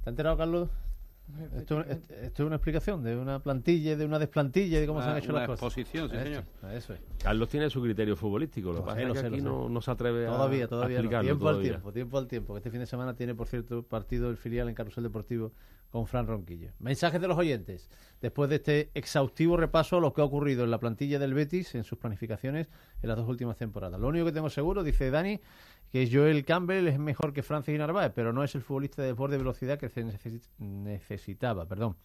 [0.03, 0.69] ¿Te has enterado, Carlos,
[1.57, 5.09] Esto, esto- esto es una explicación de una plantilla, de una desplantilla, de cómo se
[5.09, 5.63] han hecho las cosas.
[5.65, 6.45] exposición, sí, señor.
[6.75, 7.01] Eso es.
[7.23, 9.69] Carlos tiene su criterio futbolístico, lo que Lo pasa sé, es que sé, aquí no,
[9.69, 10.97] no se atreve a- Todavía, a, todavía.
[10.99, 11.01] no.
[11.05, 12.53] explicarlo Tiempo al tiempo, tiempo al tiempo.
[12.55, 15.53] que Este fin de semana tiene, por cierto, partido el filial en Carrusel Deportivo
[15.93, 16.71] con Fran Ronquillo.
[16.79, 17.91] Mensajes de los oyentes.
[18.23, 21.75] Después de este exhaustivo repaso a lo que ha ocurrido en la plantilla del Betis
[21.75, 22.69] en sus planificaciones
[23.03, 24.01] en las dos últimas temporadas.
[24.01, 25.39] Lo único que tengo seguro, dice Dani,
[25.91, 29.33] que Joel Campbell es mejor que Francis Narváez, pero no es el futbolista de deporte
[29.33, 31.67] de velocidad que se necesi- necesitaba.
[31.69, 31.97] Perdón.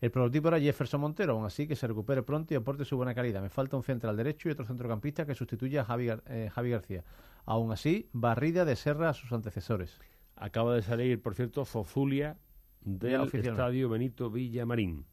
[0.00, 3.14] El prototipo era Jefferson Montero, aún así que se recupere pronto y aporte su buena
[3.14, 3.42] calidad.
[3.42, 7.04] Me falta un central derecho y otro centrocampista que sustituya a Javi, eh, García.
[7.44, 9.98] Aún así, barrida de Serra a sus antecesores.
[10.36, 12.45] Acaba de salir, por cierto, Zozulia Ya
[12.86, 13.50] del oficialmente.
[13.50, 15.04] Estadio Benito Villamarín,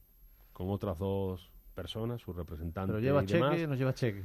[0.54, 3.52] con otras dos personas, sus representantes Pero lleva y demás.
[3.56, 4.24] cheque, no lleva cheque.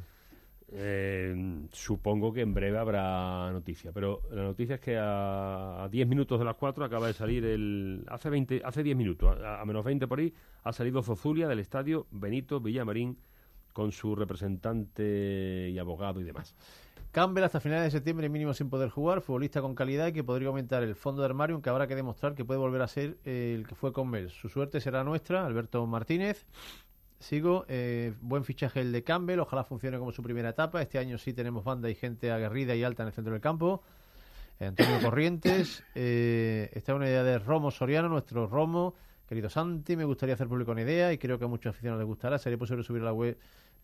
[0.71, 6.07] Eh, supongo que en breve habrá noticia, pero la noticia es que a a 10
[6.09, 8.05] minutos de las 4 acaba de salir el...
[8.09, 10.35] Hace 20, hace 10 minutos, a, a menos 20 por ahí,
[10.65, 13.17] ha salido Zozulia del estadio Benito Villamarín
[13.73, 16.55] con su representante y abogado y demás.
[17.19, 20.47] Campbell hasta finales de septiembre mínimo sin poder jugar, futbolista con calidad y que podría
[20.47, 23.57] aumentar el fondo de armario, aunque habrá que demostrar que puede volver a ser eh,
[23.59, 24.31] el que fue con Mel.
[24.31, 26.47] Su suerte será nuestra, Alberto Martínez.
[27.19, 30.81] Sigo, eh, buen fichaje el de Campbell, ojalá funcione como su primera etapa.
[30.81, 33.83] Este año sí tenemos banda y gente aguerrida y alta en el centro del campo.
[34.61, 38.95] Eh, Antonio Corrientes, eh, esta es una idea de Romo Soriano, nuestro Romo.
[39.29, 42.07] Querido Santi, me gustaría hacer público una idea y creo que a muchos aficionados les
[42.07, 42.39] gustará.
[42.39, 43.37] Sería posible subir a la web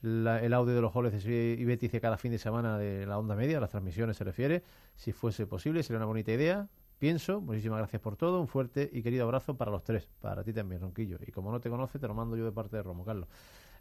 [0.03, 3.07] la- el audio de los goles de y Betis de cada fin de semana de
[3.07, 4.63] la onda media, las transmisiones se refiere.
[4.97, 6.69] Si fuese posible, sería una bonita idea.
[6.99, 10.53] Pienso, muchísimas gracias por todo, un fuerte y querido abrazo para los tres, para ti
[10.53, 11.19] también, Ronquillo.
[11.27, 13.29] Y como no te conoce, te lo mando yo de parte de Romo, Carlos.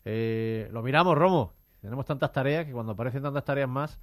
[0.06, 1.54] Eh, lo miramos, Romo.
[1.82, 4.00] Tenemos tantas tareas que cuando aparecen tantas tareas más,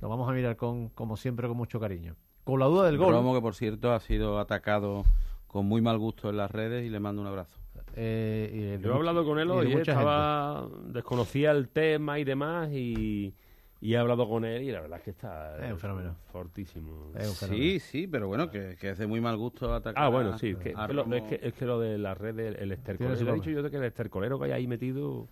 [0.00, 2.16] lo vamos a mirar con, como siempre, con mucho cariño.
[2.44, 3.12] Con la duda del gol.
[3.12, 5.04] Romo, que por cierto ha sido atacado
[5.46, 7.58] con muy mal gusto en las redes y le mando un abrazo.
[7.96, 9.76] Eh, y el de Yo he hablado con él y de hoy, ¿eh?
[9.76, 13.32] mucha estaba, desconocía el tema y demás y,
[13.80, 16.16] y he hablado con él y la verdad es que está Es un fenómeno.
[16.32, 17.12] fortísimo.
[17.48, 20.56] Sí, sí, pero bueno, que, que es de muy mal gusto atacar Ah, bueno, sí,
[20.56, 21.14] que- a lo- Romo.
[21.14, 23.70] es, que, es que lo de las redes, el estercolero, su he dicho yo de
[23.70, 25.28] que el estercolero que hay ahí metido...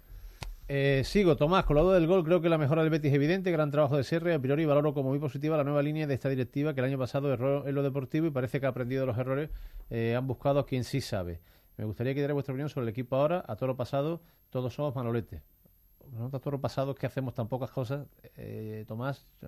[0.68, 3.16] Eh, sigo, Tomás, con la duda del gol, creo que la mejora del Betis es
[3.16, 6.06] evidente, gran trabajo de Serra y a priori valoro como muy positiva la nueva línea
[6.06, 8.68] de esta directiva que el año pasado erró en lo deportivo y parece que ha
[8.70, 9.50] aprendido de los errores,
[9.90, 11.40] eh, han buscado a quien sí sabe.
[11.82, 14.20] Me gustaría que diera vuestra opinión sobre el equipo ahora, a toro pasado,
[14.50, 15.42] todos somos manoletes.
[16.12, 18.06] No a toro pasado es que hacemos tan pocas cosas.
[18.36, 19.46] Eh, Tomás, eh,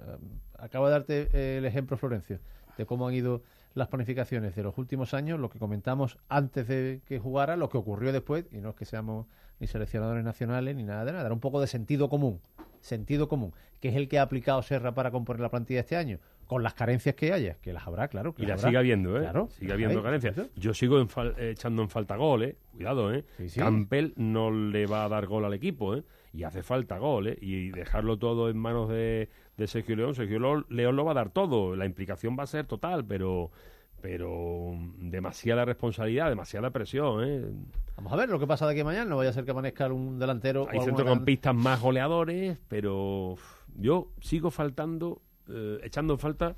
[0.58, 2.40] acabo de darte eh, el ejemplo, Florencio,
[2.76, 7.02] de cómo han ido las planificaciones de los últimos años, lo que comentamos antes de
[7.06, 9.28] que jugara, lo que ocurrió después, y no es que seamos
[9.60, 12.40] ni seleccionadores nacionales ni nada de nada, era un poco de sentido común,
[12.80, 16.18] sentido común, que es el que ha aplicado Serra para componer la plantilla este año,
[16.46, 18.34] con las carencias que haya, que las habrá, claro.
[18.34, 18.68] que Y la habrá.
[18.68, 19.20] sigue habiendo, ¿eh?
[19.22, 20.36] Claro, sigue habiendo carencias.
[20.56, 22.56] Yo sigo en fal- eh, echando en falta gol, ¿eh?
[22.72, 23.24] Cuidado, ¿eh?
[23.46, 23.58] sí.
[23.60, 26.02] Campbell no le va a dar gol al equipo, ¿eh?
[26.32, 27.38] Y hace falta gol, ¿eh?
[27.40, 30.14] Y dejarlo todo en manos de, de Sergio León.
[30.14, 31.76] Sergio León lo va a dar todo.
[31.76, 33.50] La implicación va a ser total, pero
[34.00, 37.42] pero demasiada responsabilidad, demasiada presión, ¿eh?
[37.96, 39.52] Vamos a ver lo que pasa de aquí a mañana, no vaya a ser que
[39.52, 40.66] amanezca un delantero.
[40.68, 43.36] Hay centrocampistas más goleadores, pero
[43.76, 46.56] yo sigo faltando, eh, echando en falta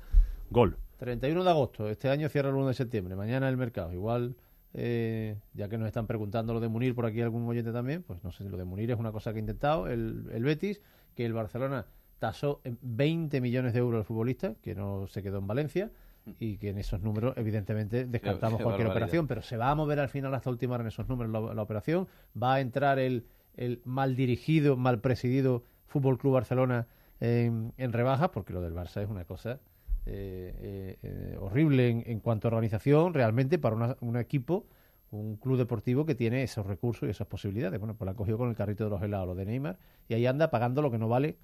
[0.49, 0.77] gol.
[0.97, 3.93] 31 de agosto, este año cierra el 1 de septiembre, mañana el mercado.
[3.93, 4.35] Igual,
[4.73, 8.23] eh, ya que nos están preguntando lo de Munir por aquí algún oyente también, pues
[8.23, 10.81] no sé si lo de Munir es una cosa que ha intentado el, el Betis,
[11.15, 11.85] que el Barcelona
[12.19, 15.91] tasó en 20 millones de euros al futbolista, que no se quedó en Valencia,
[16.39, 19.07] y que en esos números, evidentemente, descartamos qué cualquier barbaridad.
[19.07, 21.61] operación, pero se va a mover al final hasta ultimar en esos números la, la
[21.61, 22.07] operación,
[22.41, 23.25] va a entrar el,
[23.55, 26.87] el mal dirigido, mal presidido Fútbol Club Barcelona
[27.19, 29.59] en, en rebajas, porque lo del Barça es una cosa
[30.05, 34.65] eh, eh, eh, horrible en, en cuanto a organización, realmente para una- un equipo,
[35.11, 37.79] un club deportivo que tiene esos recursos y esas posibilidades.
[37.79, 40.13] Bueno, pues la ha cogido con el carrito de los helados, lo de Neymar, y
[40.13, 41.37] ahí anda pagando lo que no vale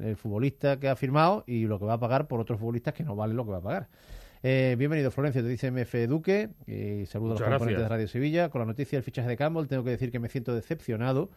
[0.00, 3.04] el futbolista que ha firmado y lo que va a pagar por otros futbolistas que
[3.04, 3.88] no vale lo que va a pagar.
[4.42, 8.48] Eh, bienvenido, Florencio, te dice MF Duque, y saludo a los componentes de Radio Sevilla.
[8.50, 11.30] Con la noticia del fichaje de Campbell, tengo que decir que me siento decepcionado.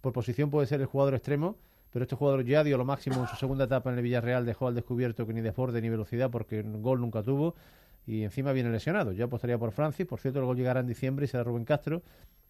[0.00, 1.56] Por posición puede ser el jugador extremo,
[1.92, 4.68] pero este jugador ya dio lo máximo en su segunda etapa en el Villarreal, dejó
[4.68, 7.54] al descubierto que ni desborde ni velocidad porque gol nunca tuvo
[8.06, 9.12] y encima viene lesionado.
[9.12, 12.02] Yo apostaría por Francis, por cierto gol llegará en diciembre y será Rubén Castro.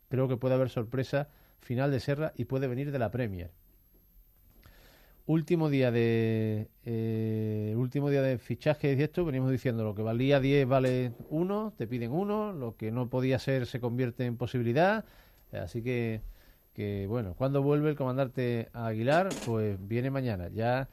[0.08, 1.28] Creo que puede haber sorpresa
[1.58, 3.50] final de Serra y puede venir de la Premier.
[5.26, 10.40] Último día de eh, último día de fichaje y esto, venimos diciendo lo que valía
[10.40, 15.04] 10 vale 1, te piden 1, lo que no podía ser se convierte en posibilidad,
[15.52, 16.22] así que
[16.78, 20.48] que bueno, cuando vuelve el comandante Aguilar, pues viene mañana.
[20.48, 20.88] Ya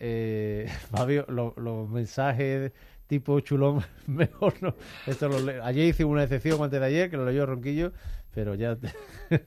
[0.00, 2.72] eh, Fabio, lo- los mensajes
[3.06, 4.74] tipo chulón, mejor no.
[5.06, 7.92] Esto lo ayer hice una excepción antes de ayer, que lo leyó Ronquillo,
[8.34, 8.92] pero ya te-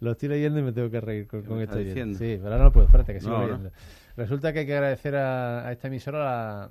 [0.00, 1.76] lo estoy leyendo y me tengo que reír con, con esto.
[1.76, 3.46] Sí, pero ahora no puedo, espérate que sigo No, no.
[3.46, 3.70] leyendo.
[4.16, 6.18] Resulta que hay que agradecer a, a esta emisora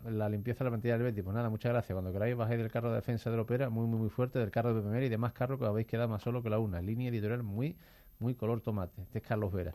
[0.03, 1.24] la, la limpieza de la plantilla del Betis.
[1.24, 1.93] Pues nada, muchas gracias.
[1.93, 4.51] Cuando queráis bajáis del carro de defensa de la Opera, muy, muy, muy fuerte, del
[4.51, 6.82] carro de PMR y demás carros que os habéis quedado más solo que la una.
[6.82, 7.78] Línea editorial muy,
[8.20, 9.01] muy color tomate.
[9.01, 9.74] Este es Carlos Vera.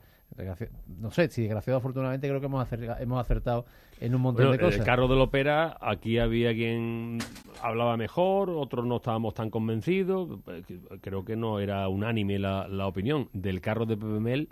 [0.99, 3.67] No sé, si desgraciado afortunadamente creo que hemos, hemos acertado
[4.01, 4.81] en un montón Bueno, de cosas.
[4.81, 7.19] el carro del ópera, aquí había quien
[7.61, 10.41] hablaba mejor, otros no estábamos tan convencidos.
[10.47, 10.63] Eh,
[11.03, 13.29] Creo que no era unánime la, la opinión.
[13.35, 14.49] Del carro de Pepe Mel,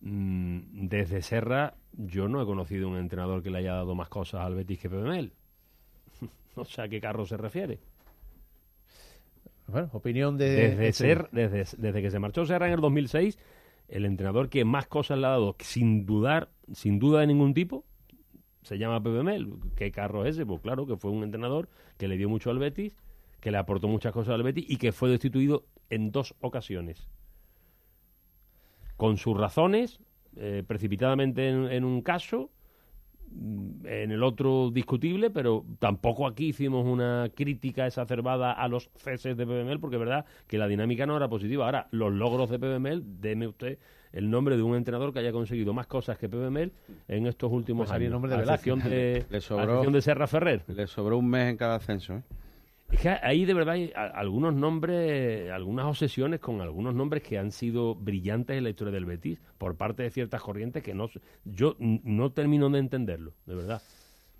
[0.00, 4.42] mm, desde Serra, yo no he conocido un entrenador que le haya dado más cosas
[4.42, 5.32] al Betis que Pepe Mel.
[6.56, 7.80] no sé a qué carro se refiere.
[9.70, 10.50] Bueno, opinión de...
[10.50, 13.38] Desde, este- ser, desde, desde que se marchó Serra en el 2006,
[13.88, 17.84] el entrenador que más cosas le ha dado, sin dudar, sin duda de ningún tipo,
[18.62, 19.48] se llama Pepe Mel.
[19.76, 20.46] ¿Qué carro es ese?
[20.46, 21.68] Pues claro, que fue un entrenador
[21.98, 22.96] que le dio mucho al Betis,
[23.40, 27.08] que le aportó muchas cosas al Betis y que fue destituido en dos ocasiones.
[28.96, 30.00] Con sus razones,
[30.36, 32.50] eh, precipitadamente en, en un caso,
[33.84, 39.46] en el otro discutible, pero tampoco aquí hicimos una crítica exacerbada a los ceses de
[39.46, 41.64] PBML, porque es verdad que la dinámica no era positiva.
[41.66, 43.78] Ahora, los logros de PBML, deme usted
[44.12, 46.72] el nombre de un entrenador que haya conseguido más cosas que PBML
[47.06, 48.22] en estos últimos Pues salía el años.
[48.22, 48.72] nombre de a Velázquez.
[48.74, 50.62] excepción de, Le a sobró- excepción de Serra Ferrer.
[50.66, 52.22] Le sobró un mes en cada ascenso, ¿eh?
[52.90, 57.52] Es que ahí de verdad hay algunos nombres, algunas obsesiones con algunos nombres que han
[57.52, 61.08] sido brillantes en la historia del Betis por parte de ciertas corrientes que no
[61.44, 63.82] yo no termino de entenderlo, de verdad.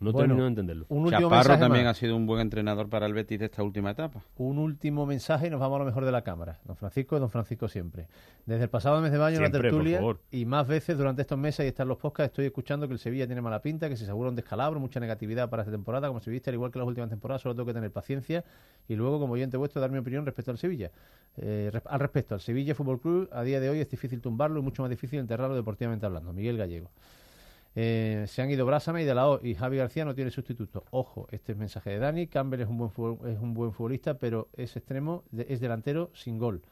[0.01, 0.87] No Bueno, termino de entenderlo.
[0.89, 1.97] un último Chaparro mensaje también más.
[1.97, 4.23] ha sido un buen entrenador para el Betis de esta última etapa.
[4.39, 6.59] Un último mensaje y nos vamos a lo mejor de la cámara.
[6.65, 8.07] Don Francisco, don Francisco siempre.
[8.47, 11.67] Desde el pasado mes de mayo en la tertulia y más veces durante estos meses
[11.67, 14.31] y están los podcasts estoy escuchando que el Sevilla tiene mala pinta, que se asegura
[14.31, 17.11] un descalabro, mucha negatividad para esta temporada, como se viste, al igual que las últimas
[17.11, 18.43] temporadas, solo tengo que tener paciencia
[18.89, 20.91] y luego, como oyente vuestro, dar mi opinión respecto al Sevilla.
[21.37, 24.63] Eh, al respecto, al Sevilla Fútbol Club, a día de hoy es difícil tumbarlo y
[24.63, 26.33] mucho más difícil enterrarlo deportivamente hablando.
[26.33, 26.91] Miguel Gallego.
[27.77, 30.85] Eh, se han ido Brásame y De La O y Javi García no tiene sustituto.
[30.91, 32.27] Ojo, este es mensaje de Dani.
[32.27, 36.63] Campbell es un buen, es un buen futbolista, pero es extremo, es delantero sin gol.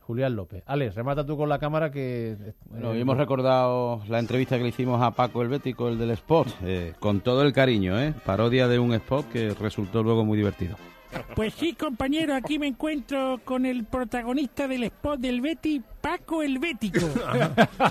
[0.00, 0.62] Julián López.
[0.64, 2.34] Alex, remata tú con la cámara que...
[2.70, 6.10] Bueno, eh, hoy hemos recordado la entrevista que le hicimos a Paco el el del
[6.12, 8.14] Sport, eh, con todo el cariño, ¿eh?
[8.24, 10.76] Parodia de un spot que resultó luego muy divertido.
[11.34, 16.58] Pues sí, compañero, aquí me encuentro con el protagonista del spot del Betty, Paco el
[16.58, 17.06] Bético.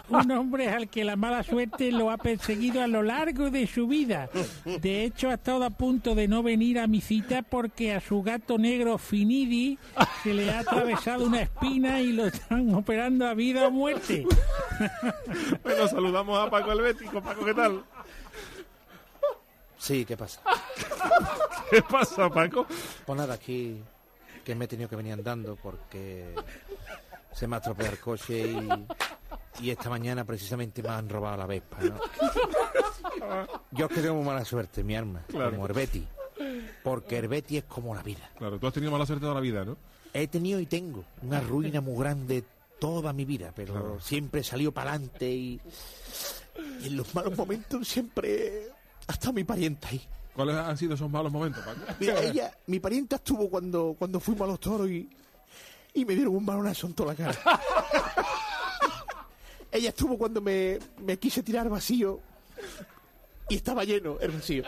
[0.09, 3.87] Un hombre al que la mala suerte lo ha perseguido a lo largo de su
[3.87, 4.29] vida.
[4.65, 8.21] De hecho, ha estado a punto de no venir a mi cita porque a su
[8.21, 9.77] gato negro Finidi
[10.23, 14.25] se le ha atravesado una espina y lo están operando a vida o muerte.
[15.63, 17.21] Bueno, saludamos a Paco Helvético.
[17.21, 17.83] Paco, ¿qué tal?
[19.77, 20.41] Sí, ¿qué pasa?
[21.69, 22.65] ¿Qué pasa, Paco?
[23.05, 23.81] Pues nada, aquí
[24.43, 26.33] que me he tenido que venir andando porque
[27.33, 28.47] se me ha estropeado el coche
[29.59, 31.99] y, y esta mañana precisamente me han robado la Vespa, ¿no?
[33.71, 35.51] Yo es que tengo mala suerte, mi arma, Claro.
[35.51, 36.07] como Herbeti,
[36.83, 38.29] porque Herbeti es como la vida.
[38.37, 39.77] Claro, tú has tenido mala suerte toda la vida, ¿no?
[40.13, 42.43] He tenido y tengo una ruina muy grande
[42.79, 43.99] toda mi vida, pero Claro.
[43.99, 45.59] siempre he salido para adelante y,
[46.81, 48.69] y en los malos momentos siempre
[49.07, 50.01] ha estado mi parienta ahí.
[50.35, 51.79] ¿Cuáles han sido esos malos momentos, Paco?
[51.99, 55.09] Mira, ella, mi parienta estuvo cuando, cuando fuimos a los toros y,
[55.93, 57.61] y me dieron un balonazo en toda la cara.
[59.71, 62.19] ella estuvo cuando me, me quise tirar vacío
[63.49, 64.63] y estaba lleno el vacío.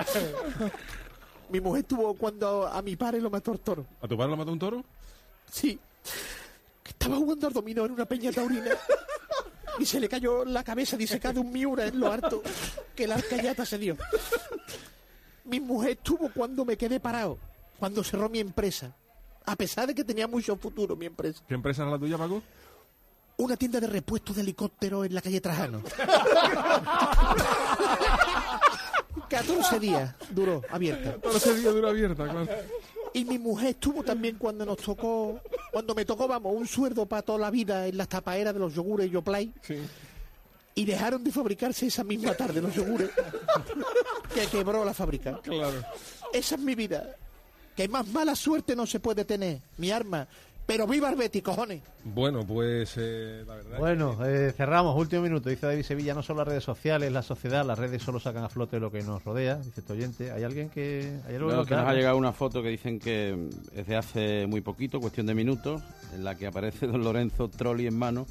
[1.49, 3.85] mi mujer estuvo cuando a mi padre lo mató el toro.
[4.01, 4.83] ¿A tu padre lo mató un toro?
[5.51, 5.79] Sí.
[6.87, 8.71] Estaba jugando al dominó en una peña taurina.
[9.79, 12.43] Y se le cayó la cabeza disecada un miura en lo harto
[12.95, 13.97] que la arcayata se dio.
[15.45, 17.37] Mi mujer estuvo cuando me quedé parado,
[17.79, 18.93] cuando cerró mi empresa.
[19.45, 21.41] A pesar de que tenía mucho futuro mi empresa.
[21.47, 22.43] ¿Qué empresa era la tuya, Paco?
[23.37, 25.81] Una tienda de repuestos de helicópteros en la calle Trajano.
[29.29, 31.13] 14 días duró abierta.
[31.13, 32.47] 14 días duró abierta, claro.
[33.13, 35.39] Y mi mujer estuvo también cuando nos tocó,
[35.71, 38.73] cuando me tocó, vamos, un sueldo para toda la vida en las tapaeras de los
[38.73, 39.51] yogures Yoplay.
[40.75, 43.09] Y dejaron de fabricarse esa misma tarde los yogures.
[44.33, 45.39] que quebró la fábrica.
[45.41, 45.83] Claro.
[46.31, 47.15] Esa es mi vida.
[47.75, 50.27] Que más mala suerte no se puede tener, mi arma.
[50.69, 51.81] Pero viva el Betis, cojones.
[52.03, 53.79] Bueno, pues eh, la verdad.
[53.79, 55.49] Bueno, eh, cerramos, último minuto.
[55.49, 58.49] Dice David Sevilla, no son las redes sociales, la sociedad, las redes solo sacan a
[58.49, 59.55] flote lo que nos rodea.
[59.55, 61.11] Dice este oyente, ¿hay alguien que...?
[61.27, 63.95] ¿Hay algo Bueno, que que nos ha llegado una foto que dicen que es de
[63.95, 65.81] hace muy poquito, cuestión de minutos,
[66.13, 68.27] en la que aparece don Lorenzo Trolli en mano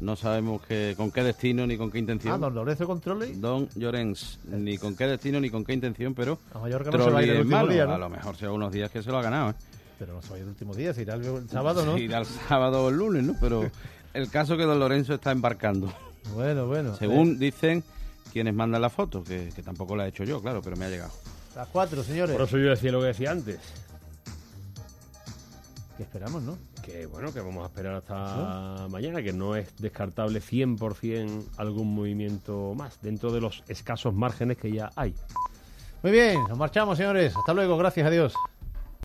[0.00, 2.34] No sabemos que, con qué destino ni con qué intención.
[2.34, 3.34] Ah, don Lorenzo Controlli.
[3.34, 6.40] Don Llorens, ni con qué destino ni con qué intención, pero.
[6.52, 7.72] A Mallorca no se va a ir el Trolli es último malo.
[7.72, 7.94] día, ¿no?
[7.94, 9.54] A lo mejor sea unos días que se lo ha ganado, ¿eh?
[9.98, 11.94] Pero no se va a ir el último día, se irá el, sábado, ¿no?
[11.94, 13.34] Se irá el sábado o el lunes, ¿no?
[13.40, 13.70] Pero
[14.14, 15.92] el caso es que don Lorenzo está embarcando.
[16.34, 16.94] Bueno, bueno.
[16.96, 17.84] Según Eh, dicen
[18.32, 20.88] quienes mandan la foto, que, que tampoco la he hecho yo, claro, pero me ha
[20.90, 21.12] llegado.
[21.54, 22.36] las cuatro, señores.
[22.36, 23.58] Por eso yo decía lo que decía antes.
[25.96, 26.58] Que esperamos, ¿no?
[26.84, 32.74] Que bueno, que vamos a esperar hasta mañana, que no es descartable 100% algún movimiento
[32.76, 35.14] más dentro de los escasos márgenes que ya hay.
[36.02, 37.34] Muy bien, nos marchamos, señores.
[37.34, 38.34] Hasta luego, gracias a Dios.